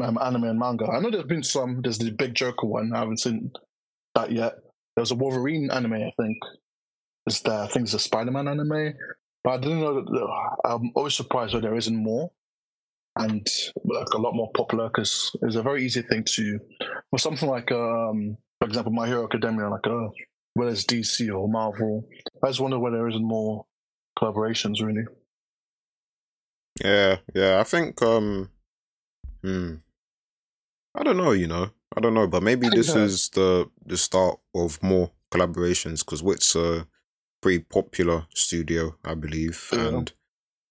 um, 0.00 0.18
anime 0.20 0.44
and 0.44 0.58
manga? 0.58 0.86
I 0.86 1.00
know 1.00 1.10
there's 1.10 1.24
been 1.24 1.42
some. 1.42 1.80
There's 1.82 1.98
the 1.98 2.10
Big 2.10 2.34
Joker 2.34 2.66
one. 2.66 2.92
I 2.94 3.00
haven't 3.00 3.20
seen 3.20 3.50
that 4.14 4.30
yet. 4.32 4.54
There 4.96 5.02
was 5.02 5.10
a 5.10 5.16
Wolverine 5.16 5.70
anime, 5.70 5.94
I 5.94 6.12
think. 6.20 6.38
Is 7.26 7.40
there? 7.42 7.60
I 7.60 7.66
think 7.68 7.84
it's 7.84 7.94
a 7.94 7.98
Spider-Man 7.98 8.48
anime, 8.48 8.94
but 9.44 9.50
I 9.50 9.56
didn't 9.58 9.80
know 9.80 10.02
that. 10.02 10.56
I'm 10.64 10.92
always 10.94 11.14
surprised 11.14 11.54
when 11.54 11.62
there 11.62 11.76
isn't 11.76 11.96
more, 11.96 12.30
and 13.16 13.46
like 13.84 14.08
a 14.14 14.18
lot 14.18 14.34
more 14.34 14.50
popular 14.54 14.88
because 14.88 15.34
it's 15.42 15.56
a 15.56 15.62
very 15.62 15.84
easy 15.84 16.02
thing 16.02 16.24
to 16.24 16.58
for 17.10 17.18
something 17.18 17.48
like 17.48 17.70
um 17.70 18.36
for 18.62 18.68
example, 18.68 18.92
My 18.92 19.08
Hero 19.08 19.24
Academia, 19.24 19.68
like 19.68 19.84
uh, 19.88 20.08
whether 20.54 20.70
it's 20.70 20.84
DC 20.84 21.34
or 21.36 21.48
Marvel. 21.48 22.08
I 22.44 22.46
just 22.46 22.60
wonder 22.60 22.78
whether 22.78 22.98
there 22.98 23.08
isn't 23.08 23.24
more 23.24 23.66
collaborations, 24.16 24.80
really. 24.80 25.04
Yeah, 26.80 27.16
yeah. 27.34 27.58
I 27.58 27.64
think 27.64 28.00
um 28.02 28.50
hmm. 29.42 29.74
I 30.94 31.02
don't 31.02 31.16
know, 31.16 31.32
you 31.32 31.46
know. 31.46 31.70
I 31.96 32.00
don't 32.00 32.14
know, 32.14 32.26
but 32.26 32.42
maybe 32.42 32.68
this 32.70 32.94
is 32.94 33.28
the 33.30 33.70
the 33.84 33.96
start 33.96 34.38
of 34.54 34.82
more 34.82 35.10
collaborations 35.30 36.00
because 36.04 36.22
Wit's 36.22 36.54
a 36.56 36.86
pretty 37.42 37.60
popular 37.64 38.26
studio, 38.34 38.96
I 39.04 39.14
believe. 39.14 39.68
Yeah. 39.72 39.88
And 39.88 40.12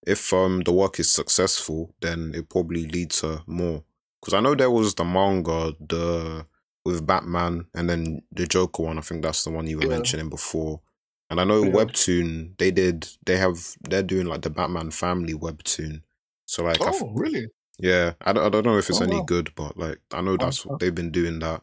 if 0.07 0.33
um 0.33 0.61
the 0.61 0.73
work 0.73 0.99
is 0.99 1.11
successful, 1.11 1.95
then 2.01 2.33
it 2.35 2.49
probably 2.49 2.87
leads 2.87 3.21
to 3.21 3.43
more. 3.47 3.83
Because 4.21 4.33
I 4.35 4.41
know 4.41 4.55
there 4.55 4.71
was 4.71 4.95
the 4.95 5.05
manga, 5.05 5.73
the 5.79 6.47
with 6.85 7.05
Batman, 7.05 7.67
and 7.75 7.89
then 7.89 8.23
the 8.31 8.47
Joker 8.47 8.83
one. 8.83 8.97
I 8.97 9.01
think 9.01 9.23
that's 9.23 9.43
the 9.43 9.51
one 9.51 9.67
you 9.67 9.77
were 9.77 9.83
Yeah. 9.83 9.89
mentioning 9.89 10.29
before. 10.29 10.81
And 11.29 11.39
I 11.39 11.43
know 11.45 11.63
Yeah. 11.63 11.71
Webtoon, 11.71 12.57
they 12.57 12.71
did, 12.71 13.07
they 13.25 13.37
have, 13.37 13.77
they're 13.81 14.03
doing 14.03 14.27
like 14.27 14.41
the 14.41 14.49
Batman 14.49 14.91
family 14.91 15.33
Webtoon. 15.33 16.03
So 16.45 16.63
like, 16.63 16.81
I 16.81 16.89
f- 16.89 17.01
Oh, 17.01 17.13
really? 17.13 17.47
Yeah, 17.79 18.13
I 18.21 18.33
don't, 18.33 18.45
I 18.45 18.49
don't 18.49 18.65
know 18.65 18.77
if 18.77 18.89
it's 18.89 19.01
Oh, 19.01 19.05
any 19.05 19.17
wow. 19.17 19.23
good, 19.23 19.51
but 19.55 19.77
like 19.77 19.99
I 20.11 20.21
know 20.21 20.37
that's 20.37 20.65
wow. 20.65 20.77
they've 20.79 20.93
been 20.95 21.11
doing 21.11 21.39
that. 21.39 21.61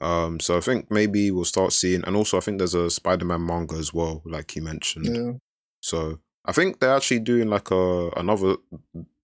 Um, 0.00 0.38
so 0.40 0.56
I 0.56 0.60
think 0.60 0.90
maybe 0.90 1.30
we'll 1.30 1.44
start 1.44 1.72
seeing, 1.72 2.04
and 2.04 2.14
also 2.16 2.36
I 2.36 2.40
think 2.40 2.58
there's 2.58 2.74
a 2.74 2.88
Spider-Man 2.90 3.44
manga 3.44 3.74
as 3.76 3.92
well, 3.92 4.22
like 4.24 4.54
you 4.54 4.62
mentioned. 4.62 5.06
Yeah. 5.06 5.32
So 5.80 6.20
I 6.44 6.52
think 6.52 6.78
they're 6.80 6.94
actually 6.94 7.20
doing 7.20 7.48
like 7.48 7.70
a 7.70 8.10
another, 8.16 8.56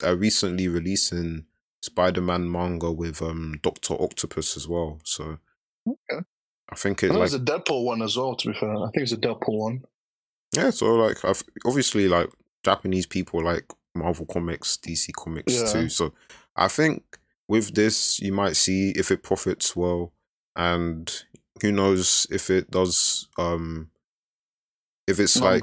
a 0.03 0.17
recently 0.17 0.67
releasing 0.69 1.47
Spider-Man 1.83 2.51
manga 2.51 2.91
with 2.91 3.23
um 3.23 3.59
Doctor 3.63 3.95
Octopus 4.01 4.57
as 4.57 4.67
well. 4.67 5.01
So 5.05 5.39
Okay. 5.87 6.25
I 6.71 6.75
think 6.77 7.05
I 7.05 7.07
it 7.07 7.13
know 7.13 7.19
like 7.21 7.31
there's 7.31 7.41
a 7.41 7.45
Deadpool 7.45 7.85
one 7.85 8.03
as 8.03 8.17
well. 8.17 8.35
To 8.35 8.49
be 8.53 8.59
fair, 8.59 8.75
I 8.75 8.91
think 8.91 9.03
it's 9.03 9.13
a 9.13 9.17
Deadpool 9.19 9.59
one. 9.59 9.85
yeah. 10.57 10.71
So 10.71 10.95
like 10.95 11.25
I've, 11.25 11.43
obviously 11.67 12.09
like 12.09 12.31
Japanese 12.65 13.07
people 13.07 13.45
like 13.45 13.71
Marvel 13.95 14.27
comics, 14.27 14.77
DC 14.77 15.13
comics 15.13 15.53
Yeah. 15.53 15.73
too. 15.73 15.89
So 15.89 16.13
I 16.57 16.69
think 16.69 17.19
with 17.49 17.75
this 17.75 18.21
you 18.21 18.33
might 18.33 18.57
see 18.57 18.91
if 18.97 19.11
it 19.11 19.23
profits 19.23 19.77
well, 19.77 20.13
and 20.57 21.25
who 21.63 21.73
knows 21.73 22.27
if 22.31 22.51
it 22.51 22.71
does. 22.71 23.29
Um, 23.39 23.91
if 25.07 25.21
it's 25.21 25.37
like 25.37 25.63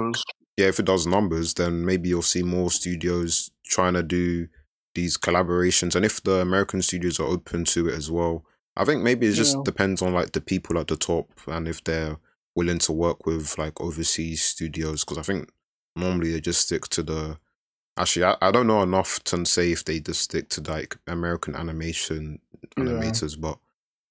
yeah, 0.58 0.67
if 0.67 0.80
it 0.80 0.86
does 0.86 1.08
numbers, 1.08 1.54
then 1.56 1.86
maybe 1.86 2.10
you'll 2.10 2.22
see 2.22 2.44
more 2.44 2.70
studios 2.70 3.50
trying 3.65 3.94
to 3.94 4.04
do 4.04 4.48
these 4.94 5.17
collaborations. 5.17 5.96
And 5.96 6.06
if 6.06 6.22
the 6.22 6.41
American 6.41 6.82
studios 6.82 7.20
are 7.20 7.28
open 7.28 7.63
to 7.65 7.88
it 7.88 7.96
as 7.96 8.12
well, 8.12 8.46
I 8.76 8.86
think 8.86 9.02
maybe 9.02 9.28
it 9.28 9.34
just 9.34 9.56
Yeah. 9.56 9.62
depends 9.63 10.02
on 10.02 10.13
like 10.13 10.34
the 10.34 10.41
people 10.41 10.78
at 10.78 10.88
the 10.88 10.98
top 10.98 11.30
and 11.48 11.67
if 11.67 11.84
they're 11.84 12.17
willing 12.56 12.80
to 12.80 12.91
work 12.91 13.26
with 13.26 13.58
like 13.58 13.80
overseas 13.82 14.44
studios. 14.44 15.04
Because 15.04 15.17
I 15.17 15.24
think 15.24 15.50
normally 15.96 16.32
they 16.32 16.41
just 16.41 16.62
stick 16.62 16.88
to 16.89 17.04
the. 17.04 17.39
Actually, 18.02 18.26
I, 18.26 18.36
I 18.42 18.52
don't 18.52 18.66
know 18.66 18.82
enough 18.82 19.24
to 19.26 19.46
say 19.46 19.72
if 19.72 19.86
they 19.86 20.00
just 20.00 20.24
stick 20.24 20.50
to 20.50 20.62
like 20.62 20.98
American 21.06 21.56
animation 21.56 22.40
Yeah. 22.76 22.84
animators, 22.84 23.40
but 23.40 23.60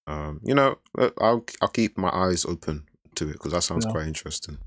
um, 0.07 0.41
you 0.45 0.55
know, 0.55 0.79
I'll 1.19 1.45
I'll 1.61 1.69
keep 1.69 1.99
my 1.99 2.11
eyes 2.11 2.45
open 2.45 2.87
to 3.17 3.29
it 3.29 3.33
because 3.33 3.53
that 3.53 3.63
sounds 3.63 3.85
Yeah. 3.85 3.91
quite 3.91 4.07
interesting. 4.07 4.59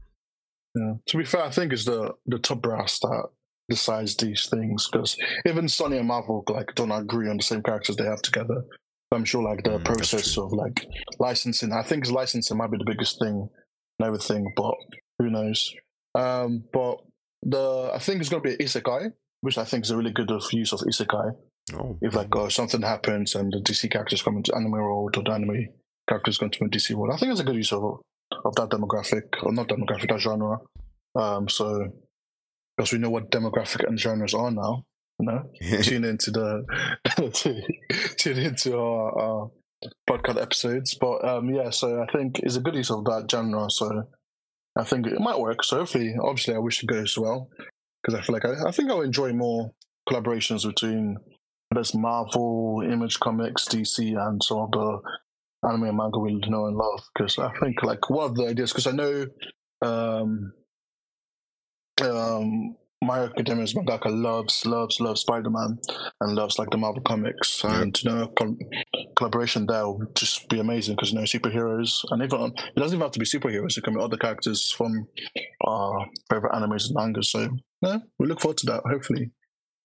Yeah. 0.76 0.94
To 1.08 1.18
be 1.18 1.24
fair, 1.26 1.44
I 1.44 1.52
think 1.52 1.72
it's 1.72 1.86
the 1.86 2.14
the 2.26 2.40
top 2.40 2.62
brass 2.62 3.00
that 3.00 3.30
decides 3.70 4.18
these 4.18 4.48
things 4.50 4.90
because 4.92 5.18
even 5.46 5.66
Sony 5.66 6.00
and 6.00 6.08
Marvel 6.08 6.44
like 6.50 6.76
don't 6.76 6.92
agree 6.92 7.30
on 7.30 7.38
the 7.38 7.44
same 7.44 7.64
characters 7.64 7.96
they 7.96 8.04
have 8.06 8.22
together. 8.22 8.64
I'm 9.12 9.26
sure 9.26 9.44
like 9.44 9.64
the 9.64 9.78
Mm, 9.78 9.86
process 9.86 10.38
of 10.38 10.52
like 10.52 10.86
licensing. 11.20 11.72
I 11.72 11.84
think 11.84 12.10
licensing 12.10 12.58
might 12.58 12.72
be 12.72 12.78
the 12.78 12.84
biggest 12.92 13.20
thing 13.20 13.48
and 14.00 14.06
everything, 14.08 14.52
but 14.56 14.74
who 15.20 15.30
knows? 15.30 15.74
Um, 16.16 16.64
but 16.74 16.98
the 17.46 17.92
I 17.94 18.00
think 18.00 18.22
it's 18.22 18.30
gonna 18.30 18.42
be 18.42 18.58
isekai, 18.58 19.14
which 19.42 19.58
I 19.58 19.66
think 19.66 19.86
is 19.86 19.92
a 19.92 19.98
really 19.98 20.12
good 20.12 20.32
use 20.52 20.74
of 20.74 20.80
isekai. 20.82 21.36
Oh, 21.74 21.98
If 22.02 22.16
like 22.16 22.36
uh, 22.36 22.50
something 22.50 22.82
happens 22.82 23.36
and 23.36 23.52
the 23.52 23.60
DC 23.60 23.90
characters 23.90 24.22
come 24.22 24.38
into 24.38 24.54
anime 24.56 24.72
world 24.72 25.16
or 25.18 25.24
the 25.24 25.32
anime 25.32 25.68
characters 26.10 26.42
into 26.42 26.64
a 26.66 26.68
DC 26.68 26.94
world, 26.94 27.14
I 27.14 27.18
think 27.18 27.32
it's 27.32 27.42
a 27.42 27.46
good 27.46 27.56
use 27.56 27.72
of 27.72 28.02
of 28.46 28.56
that 28.56 28.70
demographic 28.70 29.24
or 29.44 29.54
not 29.54 29.70
demographic, 29.70 30.10
that 30.10 30.20
genre. 30.20 30.58
Um, 31.16 31.48
so 31.48 31.88
because 32.76 32.92
we 32.92 33.00
know 33.00 33.10
what 33.10 33.30
demographic 33.32 33.88
and 33.88 34.00
genres 34.00 34.34
are 34.34 34.52
now, 34.52 34.84
you 35.20 35.26
know, 35.26 35.44
tune 35.82 36.04
into 36.04 36.32
the 36.32 36.66
tune 38.18 38.38
into 38.38 38.78
our, 38.78 39.22
our 39.22 39.52
podcast 40.10 40.42
episodes. 40.42 40.96
But 41.00 41.24
um, 41.24 41.54
yeah, 41.54 41.70
so 41.70 42.02
I 42.02 42.12
think 42.12 42.40
it's 42.40 42.56
a 42.56 42.62
good 42.62 42.76
use 42.76 42.92
of 42.92 43.06
that 43.06 43.30
genre. 43.30 43.70
So 43.70 44.08
I 44.78 44.84
think 44.84 45.08
it 45.08 45.20
might 45.20 45.40
work. 45.40 45.64
So 45.64 45.78
hopefully, 45.78 46.16
obviously, 46.22 46.56
I 46.56 46.60
wish 46.60 46.84
it 46.84 46.88
goes 46.88 47.18
well 47.18 47.50
because 48.02 48.20
I 48.20 48.24
feel 48.24 48.34
like 48.34 48.46
I, 48.46 48.68
I 48.68 48.72
think 48.72 48.90
I'll 48.90 49.02
enjoy 49.02 49.32
more 49.34 49.72
collaborations 50.10 50.66
between 50.66 51.18
there's 51.72 51.96
Marvel, 51.96 52.84
Image 52.86 53.20
Comics, 53.20 53.68
DC, 53.68 54.00
and 54.00 54.42
some 54.44 54.60
of 54.60 54.72
the 54.72 55.00
anime 55.68 55.84
and 55.84 55.98
manga 55.98 56.20
we 56.20 56.36
know 56.48 56.68
and 56.68 56.78
love. 56.78 57.04
Because 57.16 57.38
I 57.40 57.52
think 57.60 57.84
like 57.84 58.10
one 58.10 58.30
of 58.30 58.36
the 58.36 58.48
ideas, 58.48 58.72
because 58.72 58.88
I 58.88 58.92
know 58.92 59.26
um, 59.82 60.54
um, 62.02 62.76
my 63.04 63.20
academia's 63.20 63.74
mangaka 63.74 64.08
loves, 64.08 64.66
loves, 64.66 65.00
loves 65.00 65.22
Spider 65.22 65.50
Man 65.50 65.78
and 66.22 66.36
loves 66.36 66.58
like 66.58 66.70
the 66.70 66.78
Marvel 66.78 67.02
comics, 67.02 67.64
and 67.64 68.02
you 68.04 68.10
know, 68.10 68.28
col- 68.28 68.58
collaboration 69.16 69.66
there 69.66 69.88
would 69.88 70.16
just 70.16 70.48
be 70.50 70.60
amazing 70.60 70.96
because 70.96 71.12
you 71.12 71.20
know 71.20 71.26
superheroes, 71.26 72.04
and 72.10 72.24
even 72.24 72.54
it 72.56 72.76
doesn't 72.76 72.96
even 72.96 73.02
have 73.02 73.12
to 73.12 73.20
be 73.20 73.26
superheroes; 73.26 73.78
it 73.78 73.84
can 73.84 73.94
be 73.94 74.02
other 74.02 74.18
characters 74.18 74.72
from 74.72 75.08
our 75.66 76.06
favorite 76.30 76.54
animes 76.54 76.88
and 76.88 76.96
mangas. 76.96 77.32
So 77.32 77.50
yeah, 77.82 77.98
we 78.20 78.28
look 78.28 78.40
forward 78.40 78.58
to 78.58 78.66
that. 78.68 78.84
Hopefully, 78.90 79.32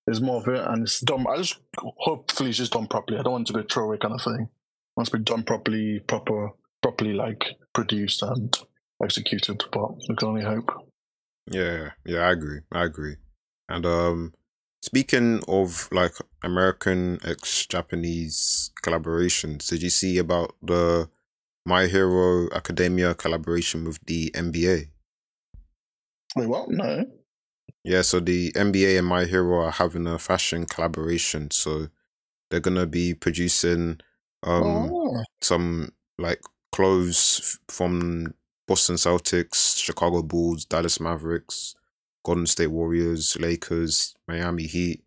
there's 0.07 0.21
more 0.21 0.41
of 0.41 0.49
it, 0.49 0.65
and 0.67 0.83
it's 0.83 1.01
done. 1.01 1.27
I 1.29 1.37
just 1.37 1.59
hopefully 1.77 2.51
it's 2.51 2.59
just 2.59 2.73
done 2.73 2.87
properly. 2.87 3.19
I 3.19 3.23
don't 3.23 3.33
want 3.33 3.49
it 3.49 3.53
to 3.53 3.59
be 3.59 3.65
a 3.65 3.69
throwaway 3.69 3.99
kind 3.99 4.15
of 4.15 4.23
thing. 4.23 4.43
It 4.43 4.97
wants 4.97 5.11
to 5.11 5.19
be 5.19 5.25
done 5.25 5.43
properly, 5.43 6.01
proper, 6.07 6.51
properly 6.83 7.13
like 7.13 7.45
produced 7.75 8.23
and 8.23 8.57
executed. 9.03 9.63
But 9.73 9.91
we 10.09 10.17
can 10.17 10.29
only 10.29 10.45
hope. 10.45 10.71
Yeah, 11.51 11.91
yeah, 12.05 12.21
I 12.21 12.33
agree. 12.33 12.61
I 12.73 12.85
agree. 12.85 13.17
And 13.69 13.87
um 13.87 14.35
speaking 14.83 15.43
of 15.49 15.89
like 15.93 16.13
American 16.43 17.19
ex 17.25 17.67
Japanese 17.67 18.71
collaborations, 18.83 19.69
did 19.69 19.83
you 19.83 19.91
see 19.91 20.19
about 20.19 20.55
the 20.63 21.09
My 21.65 21.87
Hero 21.87 22.49
Academia 22.55 23.15
collaboration 23.15 23.85
with 23.85 23.99
the 24.07 24.31
NBA? 24.35 24.91
Wait, 26.37 26.47
what? 26.49 26.69
No. 26.69 27.05
Yeah, 27.85 28.03
so 28.03 28.21
the 28.21 28.53
NBA 28.53 28.99
and 28.99 29.07
My 29.07 29.25
Hero 29.25 29.61
are 29.65 29.71
having 29.71 30.07
a 30.07 30.19
fashion 30.19 30.67
collaboration. 30.67 31.51
So 31.51 31.89
they're 32.51 32.61
gonna 32.61 32.87
be 32.87 33.15
producing 33.15 34.01
um 34.43 34.91
oh, 34.93 35.23
some 35.41 35.93
like 36.19 36.41
clothes 36.73 37.59
from 37.69 38.35
Boston 38.69 38.95
Celtics, 38.97 39.83
Chicago 39.83 40.23
Bulls, 40.23 40.65
Dallas 40.65 41.01
Mavericks, 41.01 41.75
Golden 42.25 42.47
State 42.47 42.69
Warriors, 42.69 43.37
Lakers, 43.41 44.15
Miami 44.29 44.65
Heat, 44.67 45.03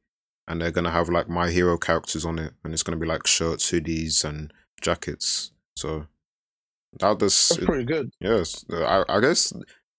and 0.47 0.59
they're 0.61 0.71
gonna 0.71 0.91
have 0.91 1.07
like 1.09 1.29
my 1.29 1.49
hero 1.49 1.77
characters 1.77 2.25
on 2.25 2.39
it, 2.39 2.53
and 2.63 2.73
it's 2.73 2.83
gonna 2.83 2.97
be 2.97 3.05
like 3.07 3.25
shirts, 3.27 3.71
hoodies, 3.71 4.25
and 4.25 4.51
jackets. 4.81 5.51
So 5.77 6.07
that 6.99 7.19
does 7.19 7.49
That's 7.49 7.63
pretty 7.65 7.85
good. 7.85 8.11
yes, 8.19 8.65
I, 8.73 9.05
I 9.07 9.19
guess 9.21 9.53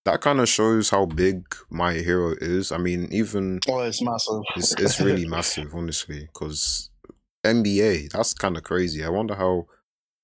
that 0.04 0.20
kind 0.20 0.40
of 0.40 0.48
shows 0.48 0.90
how 0.90 1.06
big 1.06 1.44
my 1.70 1.94
hero 1.94 2.34
is. 2.40 2.72
I 2.72 2.78
mean, 2.78 3.08
even 3.12 3.60
Oh, 3.68 3.78
it's 3.80 4.02
massive. 4.02 4.40
it's 4.56 4.72
it's 4.80 5.00
really 5.00 5.26
massive, 5.36 5.72
honestly, 5.74 6.28
because 6.32 6.90
NBA 7.46 8.10
that's 8.10 8.34
kind 8.34 8.56
of 8.56 8.64
crazy. 8.64 9.04
I 9.04 9.08
wonder 9.08 9.34
how 9.36 9.66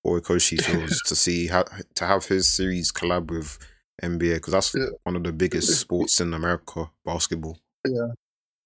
Horikoshi 0.09 0.61
feels 0.62 1.01
to 1.07 1.14
see 1.16 1.47
how 1.47 1.64
to 1.94 2.07
have 2.07 2.27
his 2.27 2.49
series 2.51 2.90
collab 2.92 3.31
with 3.31 3.59
NBA 4.03 4.35
because 4.37 4.53
that's 4.53 4.75
Yeah. 4.75 4.87
one 5.05 5.16
of 5.16 5.25
the 5.25 5.33
biggest 5.33 5.79
sports 5.81 6.21
in 6.21 6.33
America, 6.35 6.90
basketball. 7.05 7.59
Yeah. 7.87 8.09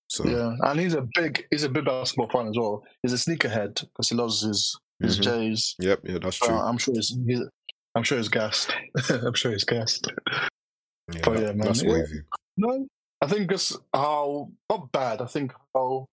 So 0.08 0.24
Yeah, 0.26 0.54
and 0.70 0.78
he's 0.80 0.94
a 0.94 1.06
big 1.14 1.46
he's 1.50 1.64
a 1.64 1.68
big 1.70 1.84
basketball 1.86 2.28
fan 2.30 2.48
as 2.48 2.56
well. 2.58 2.84
He's 3.02 3.12
a 3.14 3.16
sneakerhead 3.16 3.80
because 3.80 4.08
he 4.10 4.14
loves 4.14 4.42
his 4.42 4.76
his 5.00 5.18
Mhm. 5.18 5.22
J's. 5.22 5.74
yep, 5.80 6.00
yeah, 6.04 6.18
that's 6.22 6.36
true. 6.38 6.54
I'm 6.54 6.78
sure 6.78 6.94
he's, 6.94 7.16
he's 7.26 7.40
I'm 7.94 8.02
sure 8.04 8.18
he's 8.18 8.28
gassed. 8.28 8.70
I'm 9.10 9.34
sure 9.34 9.52
he's 9.52 9.64
gassed. 9.64 10.06
Yeah, 11.12 11.20
but 11.24 11.32
that- 11.34 11.40
yeah, 11.40 11.46
man, 11.52 11.58
that's 11.58 11.82
yeah. 11.82 11.92
wavy. 11.92 12.20
No, 12.58 12.86
I 13.22 13.26
think 13.26 13.50
just 13.50 13.76
how 13.94 14.50
not 14.70 14.92
bad. 14.92 15.22
I 15.22 15.26
think 15.26 15.52
how 15.74 16.06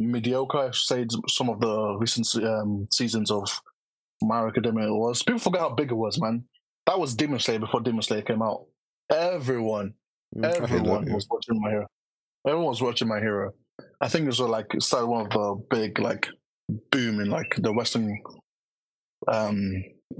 mediocre 0.00 0.58
I 0.58 0.70
should 0.72 0.86
say 0.88 1.06
some 1.28 1.48
of 1.48 1.60
the 1.60 1.96
recent 2.00 2.34
um, 2.44 2.86
seasons 2.90 3.30
of 3.30 3.48
My 4.26 4.46
Academia 4.46 4.92
was. 4.92 5.22
People 5.22 5.40
forget 5.40 5.60
how 5.60 5.74
big 5.74 5.90
it 5.90 5.94
was, 5.94 6.20
man. 6.20 6.44
That 6.86 6.98
was 6.98 7.14
Demon 7.14 7.38
Slayer 7.38 7.58
before 7.60 7.80
Demon 7.80 8.02
Slayer 8.02 8.22
came 8.22 8.42
out. 8.42 8.66
Everyone, 9.10 9.94
Mm, 10.36 10.42
that, 10.42 10.60
everyone 10.62 11.06
yeah. 11.06 11.14
was 11.14 11.28
watching 11.30 11.60
My 11.60 11.70
Hero. 11.70 11.86
Everyone 12.46 12.66
was 12.68 12.82
watching 12.82 13.06
My 13.08 13.20
Hero. 13.20 13.52
I 14.00 14.08
think 14.08 14.24
it 14.24 14.26
was 14.28 14.40
like 14.40 14.66
it 14.74 14.82
started 14.82 15.06
one 15.06 15.26
of 15.26 15.30
the 15.30 15.64
big 15.70 15.98
like 16.00 16.26
boom 16.90 17.20
in 17.20 17.30
like 17.30 17.54
the 17.58 17.72
Western 17.72 18.18
um 19.28 19.60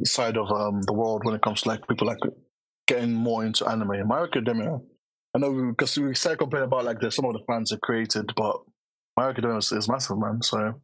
side 0.05 0.37
of 0.37 0.51
um 0.51 0.81
the 0.83 0.93
world 0.93 1.25
when 1.25 1.35
it 1.35 1.43
comes 1.43 1.63
to 1.63 1.69
like 1.69 1.87
people 1.89 2.07
like 2.07 2.19
getting 2.87 3.13
more 3.13 3.45
into 3.45 3.67
anime. 3.67 4.07
My 4.07 4.23
Academia. 4.23 4.79
I 5.35 5.39
know 5.41 5.71
because 5.71 5.99
we 5.99 6.15
started 6.15 6.39
complaining 6.39 6.69
about 6.69 6.85
like 6.85 7.01
the 7.01 7.11
some 7.11 7.25
of 7.25 7.33
the 7.33 7.41
fans 7.49 7.73
are 7.73 7.79
created, 7.79 8.33
but 8.37 8.57
My 9.17 9.31
Academia 9.31 9.59
is, 9.59 9.73
is 9.73 9.89
massive, 9.89 10.19
man. 10.19 10.43
So 10.43 10.81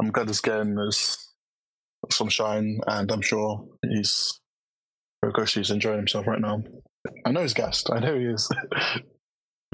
I'm 0.00 0.10
glad 0.10 0.28
it's 0.28 0.40
getting 0.40 0.74
this 0.76 1.29
some 2.10 2.28
shine, 2.28 2.80
and 2.86 3.10
I'm 3.12 3.22
sure 3.22 3.66
he's 3.88 4.40
Rikoshi's 5.24 5.70
enjoying 5.70 5.98
himself 5.98 6.26
right 6.26 6.40
now. 6.40 6.62
I 7.26 7.32
know 7.32 7.42
he's 7.42 7.54
gassed. 7.54 7.90
I 7.90 7.98
know 8.00 8.18
he 8.18 8.26
is. 8.26 8.50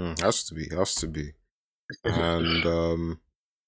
Mm, 0.00 0.20
has 0.22 0.44
to 0.44 0.54
be, 0.54 0.68
has 0.74 0.94
to 0.96 1.06
be. 1.08 1.32
And 2.04 2.66
um, 2.66 3.20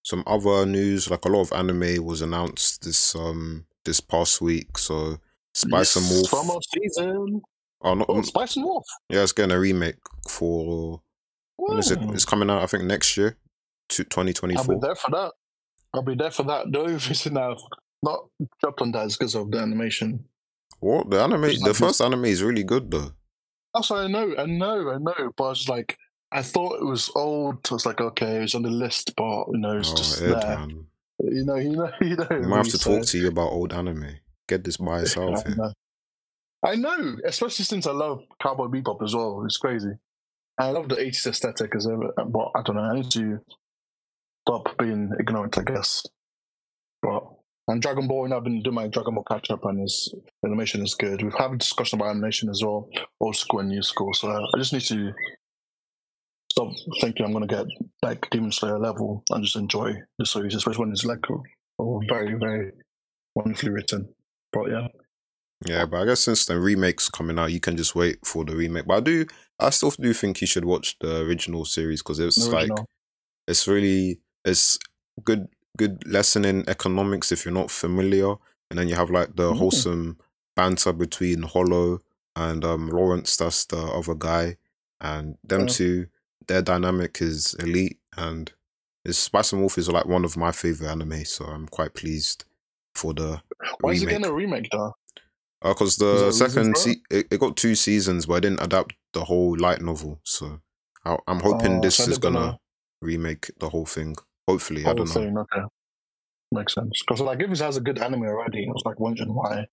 some 0.04 0.24
other 0.26 0.66
news, 0.66 1.08
like 1.10 1.24
a 1.24 1.28
lot 1.28 1.42
of 1.42 1.52
anime 1.52 2.04
was 2.04 2.20
announced 2.20 2.82
this 2.84 3.14
um 3.14 3.64
this 3.84 4.00
past 4.00 4.40
week. 4.40 4.76
So 4.76 5.18
Spice 5.54 5.96
and 5.96 6.04
Yes, 6.06 6.32
One 6.32 6.46
Wolf. 6.46 6.46
more 6.46 6.60
season. 6.74 7.42
Oh, 7.80 7.94
not, 7.94 8.06
Oh, 8.08 8.22
Spice 8.22 8.56
and 8.56 8.64
Wolf. 8.64 8.84
yeah, 9.08 9.22
it's 9.22 9.32
getting 9.32 9.56
a 9.56 9.60
remake 9.60 9.94
for 10.28 11.00
when 11.56 11.78
is 11.78 11.90
it? 11.92 12.00
It's 12.10 12.24
coming 12.24 12.50
out, 12.50 12.62
I 12.62 12.66
think, 12.66 12.84
next 12.84 13.16
year, 13.16 13.36
to 13.90 14.04
2024. 14.04 14.60
I'll 14.60 14.64
be 14.66 14.74
2024. 14.74 14.80
there 14.80 14.94
for 14.96 15.10
that. 15.12 15.32
I'll 15.94 16.02
be 16.02 16.14
there 16.16 16.30
for 16.32 16.42
that. 16.44 16.66
The 16.72 16.78
only 16.80 16.92
reason 16.94 17.36
I've 17.36 17.56
not 18.02 18.28
that 18.38 19.04
is 19.06 19.16
because 19.16 19.34
of 19.34 19.50
the 19.50 19.58
animation. 19.58 20.24
What 20.80 21.10
the 21.10 21.22
anime? 21.22 21.42
The 21.42 21.58
like 21.58 21.76
first 21.76 22.00
anime 22.00 22.26
is 22.26 22.42
really 22.42 22.62
good 22.62 22.90
though. 22.90 23.12
That's 23.74 23.90
what 23.90 24.04
I 24.04 24.06
know, 24.06 24.34
I 24.36 24.46
know, 24.46 24.90
I 24.90 24.98
know. 24.98 25.32
But 25.36 25.44
I 25.44 25.48
was 25.48 25.68
like, 25.68 25.98
I 26.32 26.42
thought 26.42 26.80
it 26.80 26.84
was 26.84 27.10
old. 27.14 27.66
I 27.70 27.74
was 27.74 27.86
like, 27.86 28.00
okay, 28.00 28.42
it's 28.42 28.54
on 28.54 28.62
the 28.62 28.70
list, 28.70 29.14
but 29.16 29.46
you 29.52 29.58
know, 29.58 29.78
it's 29.78 29.92
Oh, 29.92 29.96
just 29.96 30.22
Ed, 30.22 30.40
there. 30.40 30.58
man. 30.58 30.86
You 31.20 31.44
know, 31.44 31.56
you 31.56 31.70
know, 31.72 31.90
you 32.00 32.16
know. 32.16 32.26
We 32.30 32.46
might 32.46 32.58
have 32.58 32.68
to 32.68 32.78
talk 32.78 33.04
to 33.04 33.18
you 33.18 33.28
about 33.28 33.52
old 33.52 33.72
anime. 33.72 34.18
Get 34.46 34.64
this 34.64 34.76
by 34.76 35.00
yourself 35.00 35.44
I 35.46 35.50
know. 35.54 35.72
I 36.64 36.74
know, 36.74 37.16
especially 37.24 37.64
since 37.64 37.86
I 37.86 37.92
love 37.92 38.22
Cowboy 38.42 38.66
Bebop 38.66 39.02
as 39.02 39.14
well. 39.14 39.44
It's 39.44 39.58
crazy. 39.58 39.92
I 40.58 40.70
love 40.70 40.88
the 40.88 40.96
80s 40.96 41.26
aesthetic 41.26 41.74
as 41.76 41.86
ever, 41.86 42.12
but 42.26 42.50
I 42.56 42.62
don't 42.62 42.76
know. 42.76 42.82
I 42.82 42.94
need 42.96 43.10
to 43.12 43.40
stop 44.46 44.76
being 44.76 45.12
ignorant, 45.20 45.56
I 45.56 45.62
guess. 45.62 46.04
But 47.00 47.28
and 47.68 47.82
Dragon 47.82 48.08
Ball, 48.08 48.24
you 48.24 48.30
know, 48.30 48.38
I've 48.38 48.44
been 48.44 48.62
doing 48.62 48.74
my 48.74 48.88
Dragon 48.88 49.14
Ball 49.14 49.24
catch 49.24 49.50
up, 49.50 49.64
and 49.66 49.80
his 49.80 50.12
animation 50.44 50.82
is 50.82 50.94
good. 50.94 51.22
We've 51.22 51.34
had 51.34 51.52
a 51.52 51.56
discussion 51.56 51.98
about 51.98 52.10
animation 52.10 52.48
as 52.48 52.62
well, 52.64 52.88
old 53.20 53.36
school 53.36 53.60
and 53.60 53.68
new 53.68 53.82
school. 53.82 54.14
So 54.14 54.30
I 54.30 54.58
just 54.58 54.72
need 54.72 54.82
to 54.82 55.12
stop 56.50 56.72
thinking 57.00 57.26
I'm 57.26 57.32
going 57.32 57.46
to 57.46 57.54
get 57.54 57.66
like 58.02 58.28
Demon 58.30 58.52
Slayer 58.52 58.78
level 58.78 59.22
and 59.30 59.44
just 59.44 59.56
enjoy 59.56 59.92
the 60.18 60.24
series, 60.24 60.54
especially 60.54 60.80
when 60.80 60.92
it's 60.92 61.04
like 61.04 61.24
oh, 61.78 62.02
very, 62.08 62.34
very 62.34 62.72
wonderfully 63.34 63.70
written. 63.70 64.08
But 64.52 64.70
yeah. 64.70 64.88
Yeah, 65.66 65.86
but 65.86 66.02
I 66.02 66.04
guess 66.06 66.20
since 66.20 66.46
the 66.46 66.58
remake's 66.58 67.08
coming 67.08 67.38
out, 67.38 67.52
you 67.52 67.60
can 67.60 67.76
just 67.76 67.94
wait 67.94 68.24
for 68.24 68.44
the 68.44 68.56
remake. 68.56 68.86
But 68.86 68.96
I 68.96 69.00
do, 69.00 69.26
I 69.58 69.70
still 69.70 69.90
do 69.90 70.14
think 70.14 70.40
you 70.40 70.46
should 70.46 70.64
watch 70.64 70.96
the 71.00 71.20
original 71.22 71.64
series 71.64 72.00
because 72.00 72.20
it's 72.20 72.46
like 72.48 72.70
it's 73.48 73.66
really 73.66 74.20
it's 74.44 74.78
good 75.24 75.48
good 75.78 76.06
lesson 76.06 76.44
in 76.44 76.68
economics 76.68 77.32
if 77.32 77.44
you're 77.44 77.54
not 77.54 77.70
familiar, 77.70 78.34
and 78.70 78.78
then 78.78 78.88
you 78.88 78.94
have 78.96 79.10
like 79.10 79.34
the 79.36 79.50
Mm. 79.52 79.56
wholesome 79.58 80.18
banter 80.54 80.92
between 80.92 81.42
Holo 81.42 82.00
and 82.36 82.64
um 82.64 82.88
Lawrence, 82.90 83.36
that's 83.36 83.64
the 83.66 83.78
other 83.78 84.14
guy, 84.14 84.56
and 85.00 85.36
them 85.42 85.62
Yeah. 85.62 85.66
two, 85.78 86.06
their 86.46 86.62
dynamic 86.62 87.22
is 87.22 87.54
elite, 87.54 87.98
and 88.16 88.52
Spice 89.10 89.52
and 89.52 89.62
Wolf 89.62 89.78
is 89.78 89.88
like 89.88 90.04
one 90.06 90.24
of 90.24 90.36
my 90.36 90.52
favorite 90.52 90.90
anime, 90.90 91.24
so 91.24 91.46
I'm 91.46 91.66
quite 91.68 91.94
pleased 91.94 92.44
for 92.94 93.14
the 93.14 93.40
Why 93.80 93.92
is 93.92 94.02
it 94.02 94.06
remake. 94.06 94.18
getting 94.20 94.26
a 94.30 94.34
remake 94.34 94.68
though? 94.72 94.92
Because 95.62 95.96
a 96.00 96.04
the 96.04 96.32
second 96.32 96.76
se- 96.76 97.02
it, 97.10 97.26
it 97.30 97.40
got 97.40 97.56
two 97.56 97.74
seasons, 97.74 98.26
but 98.26 98.34
I 98.34 98.40
didn't 98.40 98.60
adapt 98.62 98.94
the 99.14 99.24
whole 99.24 99.56
light 99.58 99.80
novel. 99.80 100.20
So 100.24 100.60
I, 101.04 101.16
I'm 101.26 101.40
hoping 101.40 101.78
Oh, 101.78 101.80
this 101.80 101.96
so 101.96 102.10
is 102.10 102.18
gonna, 102.18 102.38
gonna- 102.38 102.58
remake 103.00 103.50
the 103.58 103.68
whole 103.70 103.86
thing. 103.86 104.14
Hopefully, 104.48 104.84
I 104.86 104.94
don't 104.94 105.14
know. 105.14 105.40
okay. 105.42 105.66
Makes 106.50 106.74
sense. 106.74 107.02
Because 107.06 107.20
like 107.20 107.40
if 107.42 107.50
it 107.50 107.58
has 107.58 107.76
a 107.76 107.80
good 107.82 107.98
anime 107.98 108.22
already, 108.22 108.66
I 108.66 108.72
was 108.72 108.82
like 108.86 108.98
wondering 108.98 109.34
why. 109.34 109.66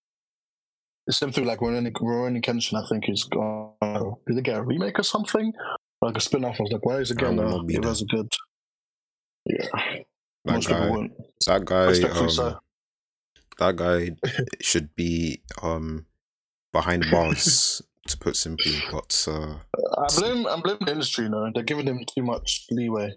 The 1.07 1.13
same 1.13 1.31
thing 1.31 1.45
like 1.45 1.59
Rurouni 1.59 1.91
Rurouni 1.93 2.43
Kenshin, 2.43 2.83
I 2.83 2.85
think 2.89 3.07
is 3.07 3.23
gone. 3.23 4.15
Did 4.27 4.37
they 4.37 4.41
get 4.41 4.57
a 4.57 4.63
remake 4.63 4.99
or 4.99 5.03
something? 5.03 5.53
Like 6.01 6.17
a 6.17 6.19
spin 6.19 6.43
off. 6.43 6.59
I 6.59 6.63
was 6.63 6.71
like, 6.73 6.85
why 6.85 6.97
is 6.97 7.11
it 7.11 7.17
getting 7.17 7.39
a, 7.39 7.63
it 7.67 7.83
has 7.85 8.01
a 8.01 8.05
good 8.05 8.33
Yeah. 9.45 9.65
That 10.45 10.53
Most 10.53 10.67
people 10.67 10.81
guy, 10.83 10.89
won't. 10.89 11.11
that 11.47 11.65
guy, 11.65 11.85
um, 12.19 12.29
sir. 12.29 12.57
that 13.59 13.75
guy 13.77 14.11
should 14.61 14.95
be 14.95 15.41
um 15.63 16.05
behind 16.73 17.05
bars, 17.09 17.81
to 18.07 18.17
put 18.17 18.35
simply. 18.35 18.75
But 18.91 19.25
uh, 19.27 19.55
I 19.97 20.07
blame 20.19 20.45
I 20.47 20.59
blame 20.61 20.77
the 20.81 20.91
industry, 20.91 21.25
you 21.25 21.29
know. 21.31 21.49
They're 21.53 21.63
giving 21.63 21.87
him 21.87 22.03
too 22.13 22.23
much 22.23 22.65
leeway. 22.69 23.13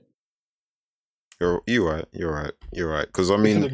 You're 1.40 1.62
you're 1.66 1.84
right, 1.92 2.04
you're 2.12 2.32
right, 2.32 2.52
you're 2.72 2.88
right. 2.90 3.06
Because 3.06 3.30
I 3.30 3.36
mean, 3.36 3.70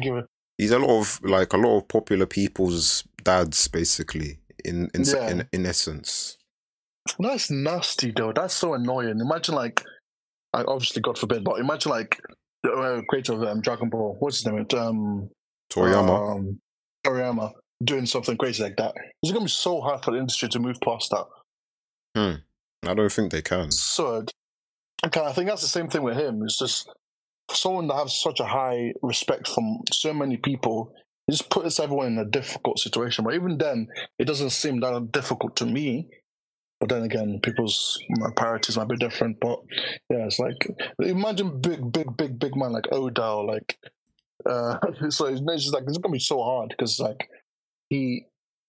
he's 0.57 0.71
a 0.71 0.79
lot 0.79 0.99
of 0.99 1.19
like 1.23 1.53
a 1.53 1.57
lot 1.57 1.77
of 1.77 1.87
popular 1.87 2.25
people's 2.25 3.03
dads, 3.23 3.67
basically. 3.67 4.39
In 4.63 4.89
in 4.93 5.03
Yeah. 5.03 5.29
in, 5.29 5.47
in 5.51 5.65
essence. 5.65 6.37
That's 7.19 7.51
nasty 7.51 8.11
though. 8.15 8.33
That's 8.33 8.55
so 8.55 8.73
annoying. 8.73 9.19
Imagine 9.19 9.55
like, 9.55 9.83
I 10.53 10.63
obviously 10.63 11.01
God 11.01 11.17
forbid, 11.17 11.43
but 11.43 11.59
imagine 11.59 11.91
like 11.91 12.19
the 12.63 12.71
uh, 12.71 13.01
creator 13.09 13.33
of 13.33 13.43
um, 13.43 13.61
Dragon 13.61 13.89
Ball. 13.89 14.15
What's 14.19 14.37
his 14.37 14.47
name? 14.47 14.65
Um, 14.75 15.29
Toriyama. 15.71 16.35
Um, 16.37 16.59
Toriyama 17.05 17.51
doing 17.83 18.05
something 18.07 18.37
crazy 18.37 18.63
like 18.63 18.77
that. 18.77 18.95
It's 19.21 19.31
gonna 19.31 19.45
be 19.45 19.49
so 19.51 19.81
hard 19.81 20.03
for 20.03 20.11
the 20.11 20.17
industry 20.17 20.49
to 20.49 20.59
move 20.59 20.77
past 20.83 21.11
that. 21.11 21.25
Hmm. 22.15 22.89
I 22.89 22.93
don't 22.93 23.11
think 23.11 23.31
they 23.31 23.41
can. 23.41 23.71
So, 23.71 24.25
Okay, 25.05 25.21
I 25.21 25.33
think 25.33 25.47
that's 25.49 25.61
the 25.61 25.67
same 25.67 25.89
thing 25.89 26.01
with 26.01 26.17
him. 26.17 26.41
It's 26.43 26.57
just 26.57 26.89
someone 27.51 27.87
that 27.87 27.95
has 27.95 28.19
such 28.19 28.39
a 28.39 28.45
high 28.45 28.93
respect 29.01 29.47
from 29.47 29.79
so 29.91 30.13
many 30.13 30.37
people. 30.37 30.93
Just 31.29 31.49
puts 31.49 31.79
everyone 31.79 32.07
in 32.07 32.17
a 32.19 32.25
difficult 32.25 32.77
situation. 32.77 33.25
But 33.25 33.33
even 33.33 33.57
then, 33.57 33.87
it 34.19 34.25
doesn't 34.25 34.51
seem 34.51 34.79
that 34.81 35.11
difficult 35.11 35.55
to 35.55 35.65
me. 35.65 36.07
But 36.79 36.89
then 36.89 37.03
again, 37.03 37.39
people's 37.41 37.97
priorities 38.35 38.77
might 38.77 38.89
be 38.89 38.97
different. 38.97 39.39
But 39.39 39.59
yeah, 40.09 40.25
it's 40.25 40.37
like 40.37 40.67
imagine 40.99 41.61
big, 41.61 41.91
big, 41.91 42.15
big, 42.15 42.37
big 42.37 42.55
man 42.55 42.73
like 42.73 42.91
or 42.91 43.09
like 43.43 43.77
uh, 44.45 44.77
so 45.09 45.25
it's 45.25 45.41
just 45.41 45.73
like 45.73 45.83
it's 45.87 45.97
gonna 45.97 46.13
be 46.13 46.19
so 46.19 46.43
hard 46.43 46.69
because 46.69 46.99
like 46.99 47.29
he 47.89 48.25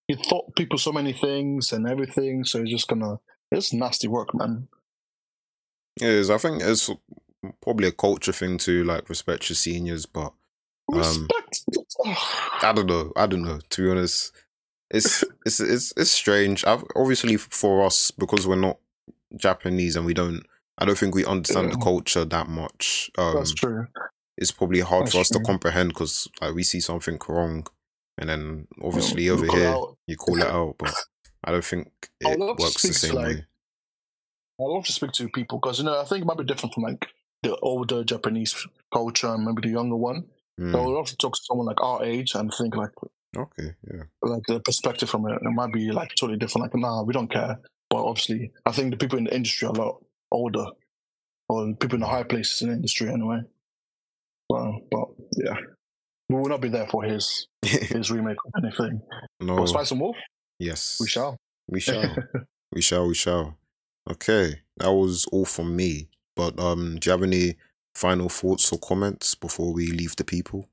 he 0.09 0.17
taught 0.17 0.55
people 0.57 0.79
so 0.79 0.93
many 0.93 1.12
things 1.12 1.73
and 1.73 1.87
everything. 1.87 2.45
So 2.45 2.61
it's 2.61 2.71
just 2.71 2.89
gonna 2.89 3.19
it's 3.51 3.73
nasty 3.73 4.09
work, 4.09 4.35
man. 4.35 4.69
It 6.01 6.09
is. 6.09 6.31
I 6.31 6.39
think 6.39 6.62
it's 6.62 6.91
probably 7.63 7.89
a 7.89 7.93
culture 7.93 8.33
thing 8.33 8.59
to 8.59 8.85
like 8.85 9.09
respect 9.09 9.49
your 9.49 9.57
seniors, 9.57 10.07
but 10.07 10.33
Um, 10.93 10.99
Respect. 10.99 11.65
I 12.63 12.73
don't 12.75 12.87
know. 12.87 13.13
I 13.17 13.27
don't 13.27 13.43
know. 13.43 13.59
To 13.71 13.83
be 13.83 13.91
honest, 13.91 14.33
it's 14.91 15.25
it's 15.47 15.61
it's 15.61 15.93
it's 15.97 16.11
strange. 16.11 16.65
I've, 16.65 16.85
obviously, 16.95 17.37
for 17.37 17.85
us 17.85 18.11
because 18.11 18.47
we're 18.47 18.57
not 18.57 18.79
Japanese 19.37 19.97
and 19.97 20.07
we 20.07 20.15
don't. 20.15 20.45
I 20.79 20.85
don't 20.85 20.99
think 20.99 21.15
we 21.15 21.25
understand 21.25 21.73
the 21.73 21.79
culture 21.79 22.25
that 22.25 22.49
much. 22.49 23.11
Um, 23.17 23.37
That's 23.37 23.55
true. 23.55 23.87
it's 24.37 24.51
probably 24.51 24.81
hard 24.81 25.05
That's 25.05 25.15
for 25.15 25.21
us 25.21 25.31
to 25.31 25.41
comprehend 25.41 25.89
because 25.89 26.29
like 26.43 26.55
we 26.55 26.63
see 26.63 26.81
something 26.81 27.19
wrong, 27.29 27.67
and 28.19 28.29
then 28.29 28.69
obviously 28.83 29.25
You 29.25 29.33
over 29.33 29.47
here 29.47 29.75
you 30.07 30.17
call 30.17 30.39
it 30.39 30.47
out, 30.47 30.77
but 30.79 30.95
I 31.45 31.53
don't 31.53 31.65
think 31.65 31.91
it 32.21 32.39
would 32.39 32.47
love 32.47 32.57
to 32.59 32.65
works 32.65 32.83
the 32.83 32.93
same 32.93 33.15
like, 33.15 33.27
way. 33.27 33.45
I 34.61 34.63
love 34.63 34.85
to 34.85 34.93
speak 34.93 35.13
to 35.13 35.29
people 35.29 35.59
because 35.59 35.79
you 35.79 35.85
know 35.85 35.99
I 35.99 36.05
think 36.05 36.23
it 36.23 36.27
might 36.27 36.39
be 36.39 36.45
different 36.45 36.75
from 36.75 36.85
like 36.85 37.09
the 37.42 37.57
older 37.57 38.05
Japanese 38.05 38.66
culture 38.92 39.29
and 39.29 39.44
maybe 39.44 39.62
the 39.68 39.72
younger 39.75 39.96
one. 39.96 40.25
Mm, 40.61 40.72
So 40.72 40.81
I 40.81 40.87
would 40.99 41.07
to 41.07 41.16
talk 41.16 41.35
to 41.35 41.40
someone 41.44 41.66
like 41.66 41.81
our 41.83 42.05
age 42.05 42.35
and 42.35 42.53
think 42.55 42.77
like 42.77 42.90
okay, 43.37 43.75
yeah, 43.92 44.03
like 44.22 44.42
the 44.49 44.61
perspective 44.61 45.11
from 45.11 45.27
it. 45.29 45.35
It 45.35 45.51
might 45.51 45.72
be 45.72 45.90
like 45.92 46.11
totally 46.18 46.38
different. 46.38 46.72
Like 46.72 46.81
nah, 46.81 47.03
we 47.03 47.12
don't 47.12 47.31
care. 47.31 47.59
But 47.90 48.05
obviously, 48.05 48.51
I 48.64 48.72
think 48.72 48.90
the 48.90 48.96
people 48.96 49.18
in 49.18 49.25
the 49.25 49.35
industry 49.35 49.68
are 49.68 49.75
a 49.75 49.79
lot 49.79 50.03
older, 50.33 50.66
or 51.49 51.75
people 51.75 51.96
in 51.96 52.01
the 52.01 52.07
high 52.07 52.22
places 52.25 52.62
in 52.62 52.68
the 52.68 52.75
industry 52.75 53.09
anyway. 53.11 53.40
So, 54.51 54.81
but 54.90 55.09
yeah, 55.37 55.57
we 56.29 56.37
will 56.37 56.49
not 56.49 56.61
be 56.61 56.68
there 56.68 56.87
for 56.88 57.03
his 57.05 57.46
his 57.62 58.11
remake 58.11 58.37
of 58.46 58.64
anything. 58.64 59.01
no, 59.40 59.57
But 59.57 59.68
Spice 59.68 59.90
and 59.90 60.01
Wolf, 60.01 60.16
yes, 60.59 60.99
we 61.01 61.09
shall. 61.09 61.37
we 61.68 61.81
shall, 61.81 62.03
we 62.72 62.81
shall, 62.81 63.07
we 63.09 63.14
shall. 63.14 63.59
Okay, 64.11 64.61
that 64.79 64.92
was 64.92 65.27
all 65.33 65.44
from 65.44 65.75
me. 65.77 66.09
But 66.37 66.61
um, 66.61 66.99
do 67.01 67.09
you 67.09 67.12
have 67.12 67.22
any 67.22 67.57
final 67.94 68.29
thoughts 68.29 68.70
or 68.70 68.79
comments 68.79 69.35
before 69.35 69.72
we 69.72 69.88
leave 69.88 70.14
the 70.16 70.25
people? 70.25 70.68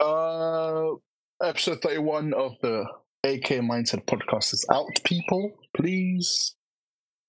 Uh, 0.00 0.94
episode 1.42 1.80
31 1.80 2.34
of 2.34 2.56
the 2.60 2.84
AK 3.24 3.62
Mindset 3.62 4.04
podcast 4.04 4.52
is 4.52 4.66
out, 4.70 5.02
people. 5.04 5.52
Please 5.76 6.56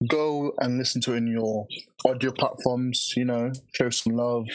go 0.08 0.54
and 0.60 0.78
listen 0.78 1.02
to 1.02 1.14
it 1.14 1.18
in 1.18 1.28
your 1.28 1.68
audio 2.06 2.32
platforms, 2.32 3.14
you 3.16 3.26
know, 3.26 3.52
show 3.74 3.90
some 3.90 4.16
love. 4.16 4.48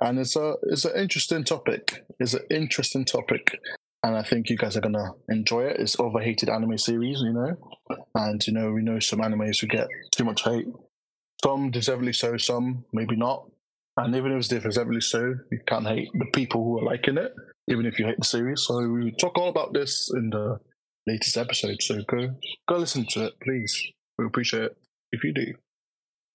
And 0.00 0.18
it's 0.18 0.36
a 0.36 0.54
it's 0.64 0.84
an 0.84 1.00
interesting 1.00 1.44
topic. 1.44 2.04
It's 2.18 2.34
an 2.34 2.44
interesting 2.50 3.04
topic. 3.04 3.58
And 4.02 4.16
I 4.16 4.22
think 4.22 4.50
you 4.50 4.56
guys 4.56 4.76
are 4.76 4.80
gonna 4.80 5.12
enjoy 5.28 5.62
it. 5.62 5.80
It's 5.80 5.98
overhated 5.98 6.48
anime 6.48 6.76
series, 6.78 7.20
you 7.20 7.32
know. 7.32 7.56
And 8.14 8.44
you 8.46 8.52
know, 8.52 8.72
we 8.72 8.82
know 8.82 8.98
some 8.98 9.20
animes 9.20 9.60
who 9.60 9.66
get 9.66 9.88
too 10.12 10.24
much 10.24 10.42
hate. 10.42 10.66
Some 11.44 11.70
deservedly 11.70 12.12
so, 12.12 12.36
some 12.36 12.84
maybe 12.92 13.16
not. 13.16 13.48
And 13.96 14.16
even 14.16 14.32
if 14.32 14.38
it's 14.38 14.48
deservedly 14.48 15.00
so, 15.00 15.34
you 15.52 15.60
can't 15.66 15.86
hate 15.86 16.08
the 16.14 16.26
people 16.32 16.64
who 16.64 16.78
are 16.80 16.84
liking 16.84 17.18
it 17.18 17.32
even 17.68 17.86
if 17.86 17.98
you 17.98 18.06
hate 18.06 18.18
the 18.18 18.24
series. 18.24 18.62
So 18.62 18.86
we 18.88 19.12
talk 19.12 19.38
all 19.38 19.48
about 19.48 19.72
this 19.72 20.10
in 20.14 20.30
the 20.30 20.58
latest 21.06 21.36
episode. 21.36 21.80
So 21.80 22.02
go 22.06 22.34
go 22.68 22.76
listen 22.76 23.06
to 23.10 23.26
it, 23.26 23.34
please. 23.42 23.82
We 24.18 24.26
appreciate 24.26 24.64
it 24.64 24.76
if 25.12 25.24
you 25.24 25.32
do. 25.32 25.54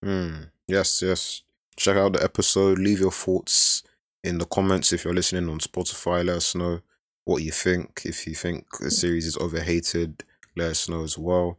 Hmm. 0.03 0.43
Yes, 0.67 1.01
yes. 1.01 1.43
Check 1.75 1.97
out 1.97 2.13
the 2.13 2.23
episode. 2.23 2.79
Leave 2.79 2.99
your 2.99 3.11
thoughts 3.11 3.83
in 4.23 4.37
the 4.37 4.45
comments 4.45 4.91
if 4.91 5.05
you're 5.05 5.13
listening 5.13 5.49
on 5.49 5.59
Spotify. 5.59 6.25
Let 6.25 6.37
us 6.37 6.55
know 6.55 6.81
what 7.25 7.43
you 7.43 7.51
think. 7.51 8.01
If 8.05 8.27
you 8.27 8.35
think 8.35 8.65
the 8.79 8.91
series 8.91 9.25
is 9.25 9.37
overhated, 9.37 10.23
let 10.55 10.71
us 10.71 10.89
know 10.89 11.03
as 11.03 11.17
well. 11.17 11.57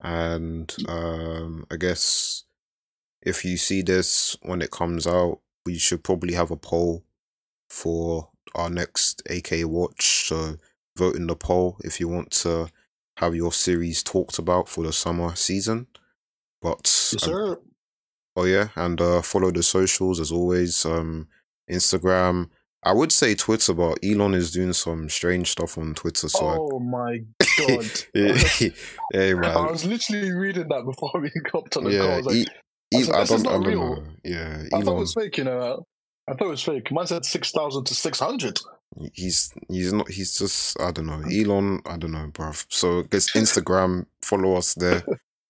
And 0.00 0.74
um, 0.88 1.66
I 1.70 1.76
guess 1.76 2.44
if 3.28 3.44
you 3.44 3.56
see 3.56 3.82
this 3.82 4.36
when 4.42 4.62
it 4.62 4.70
comes 4.70 5.06
out, 5.06 5.40
we 5.66 5.76
should 5.76 6.02
probably 6.02 6.34
have 6.34 6.50
a 6.50 6.56
poll 6.56 7.04
for 7.68 8.30
our 8.54 8.70
next 8.70 9.22
AK 9.28 9.66
watch. 9.66 10.28
So 10.28 10.56
vote 10.96 11.16
in 11.16 11.26
the 11.26 11.36
poll 11.36 11.78
if 11.84 12.00
you 12.00 12.08
want 12.08 12.30
to 12.30 12.68
have 13.18 13.34
your 13.34 13.52
series 13.52 14.02
talked 14.02 14.38
about 14.38 14.68
for 14.68 14.82
the 14.84 14.92
summer 14.92 15.36
season. 15.36 15.86
But 16.62 16.86
Yes, 17.12 17.28
um. 17.28 17.58
Oh 18.34 18.44
yeah, 18.44 18.68
and 18.76 19.00
uh, 19.00 19.20
follow 19.20 19.50
the 19.50 19.62
socials 19.62 20.20
as 20.20 20.32
always. 20.32 20.86
Um, 20.86 21.28
Instagram. 21.70 22.48
I 22.84 22.92
would 22.92 23.10
say 23.10 23.34
Twitter, 23.34 23.74
but 23.74 23.98
Elon 24.04 24.34
is 24.34 24.52
doing 24.52 24.72
some 24.72 25.08
strange 25.08 25.50
stuff 25.50 25.76
on 25.76 25.94
Twitter. 25.94 26.28
So 26.28 26.68
Oh 26.72 26.78
my 26.78 27.18
god. 27.58 27.90
Hey 29.12 29.32
I 29.32 29.70
was 29.70 29.84
literally 29.84 30.30
reading 30.30 30.68
that 30.68 30.84
before 30.84 31.20
we 31.20 31.30
got 31.52 31.76
on 31.76 31.84
the 31.84 31.98
call. 31.98 32.10
I 32.10 32.16
was 32.18 32.26
like, 32.26 32.36
E- 32.36 32.46
I 32.94 32.98
I 32.98 33.24
don't, 33.24 33.46
I 33.46 33.50
don't 33.50 33.74
know. 33.74 34.04
Yeah, 34.24 34.62
I 34.72 34.80
thought 34.80 34.96
it 34.96 35.00
was 35.00 35.14
fake, 35.14 35.38
you 35.38 35.44
know. 35.44 35.84
I 36.28 36.34
thought 36.34 36.46
it 36.46 36.50
was 36.50 36.62
fake. 36.62 36.90
Mine 36.90 37.06
said 37.06 37.24
six 37.24 37.50
thousand 37.50 37.84
to 37.84 37.94
six 37.94 38.20
hundred. 38.20 38.58
he's 39.12 39.52
he's 39.68 39.92
not. 39.92 40.08
He's 40.10 40.38
just 40.38 40.80
I 40.80 40.90
don't 40.90 41.06
know. 41.06 41.22
Elon, 41.32 41.80
I 41.86 41.96
don't 41.96 42.12
know, 42.12 42.28
bruv. 42.32 42.66
So 42.70 43.00
I 43.00 43.02
guess 43.10 43.32
Instagram, 43.32 44.06
follow 44.22 44.54
us 44.56 44.74
there 44.74 45.02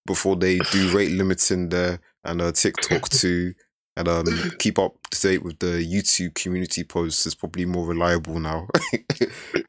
before 0.06 0.36
they 0.36 0.58
do 0.58 0.96
rate 0.96 1.12
limiting 1.12 1.68
there, 1.68 2.00
and 2.24 2.42
uh, 2.42 2.52
TikTok 2.52 3.08
too. 3.10 3.54
And 3.96 4.06
um, 4.06 4.26
keep 4.60 4.78
up 4.78 4.94
to 5.10 5.20
date 5.20 5.42
with 5.42 5.58
the 5.58 5.84
YouTube 5.84 6.34
community 6.34 6.84
posts. 6.84 7.26
It's 7.26 7.34
probably 7.34 7.64
more 7.64 7.86
reliable 7.86 8.38
now. 8.38 8.68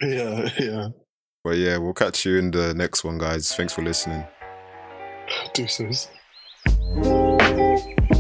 Yeah, 0.02 0.50
yeah. 0.60 0.88
But 1.44 1.58
yeah, 1.58 1.78
we'll 1.78 1.94
catch 1.94 2.26
you 2.26 2.38
in 2.38 2.52
the 2.52 2.74
next 2.74 3.04
one, 3.04 3.18
guys. 3.18 3.54
Thanks 3.54 3.74
for 3.74 3.82
listening. 3.82 4.26
Deuces. 5.54 6.10
Thank 7.60 8.10
you. 8.12 8.19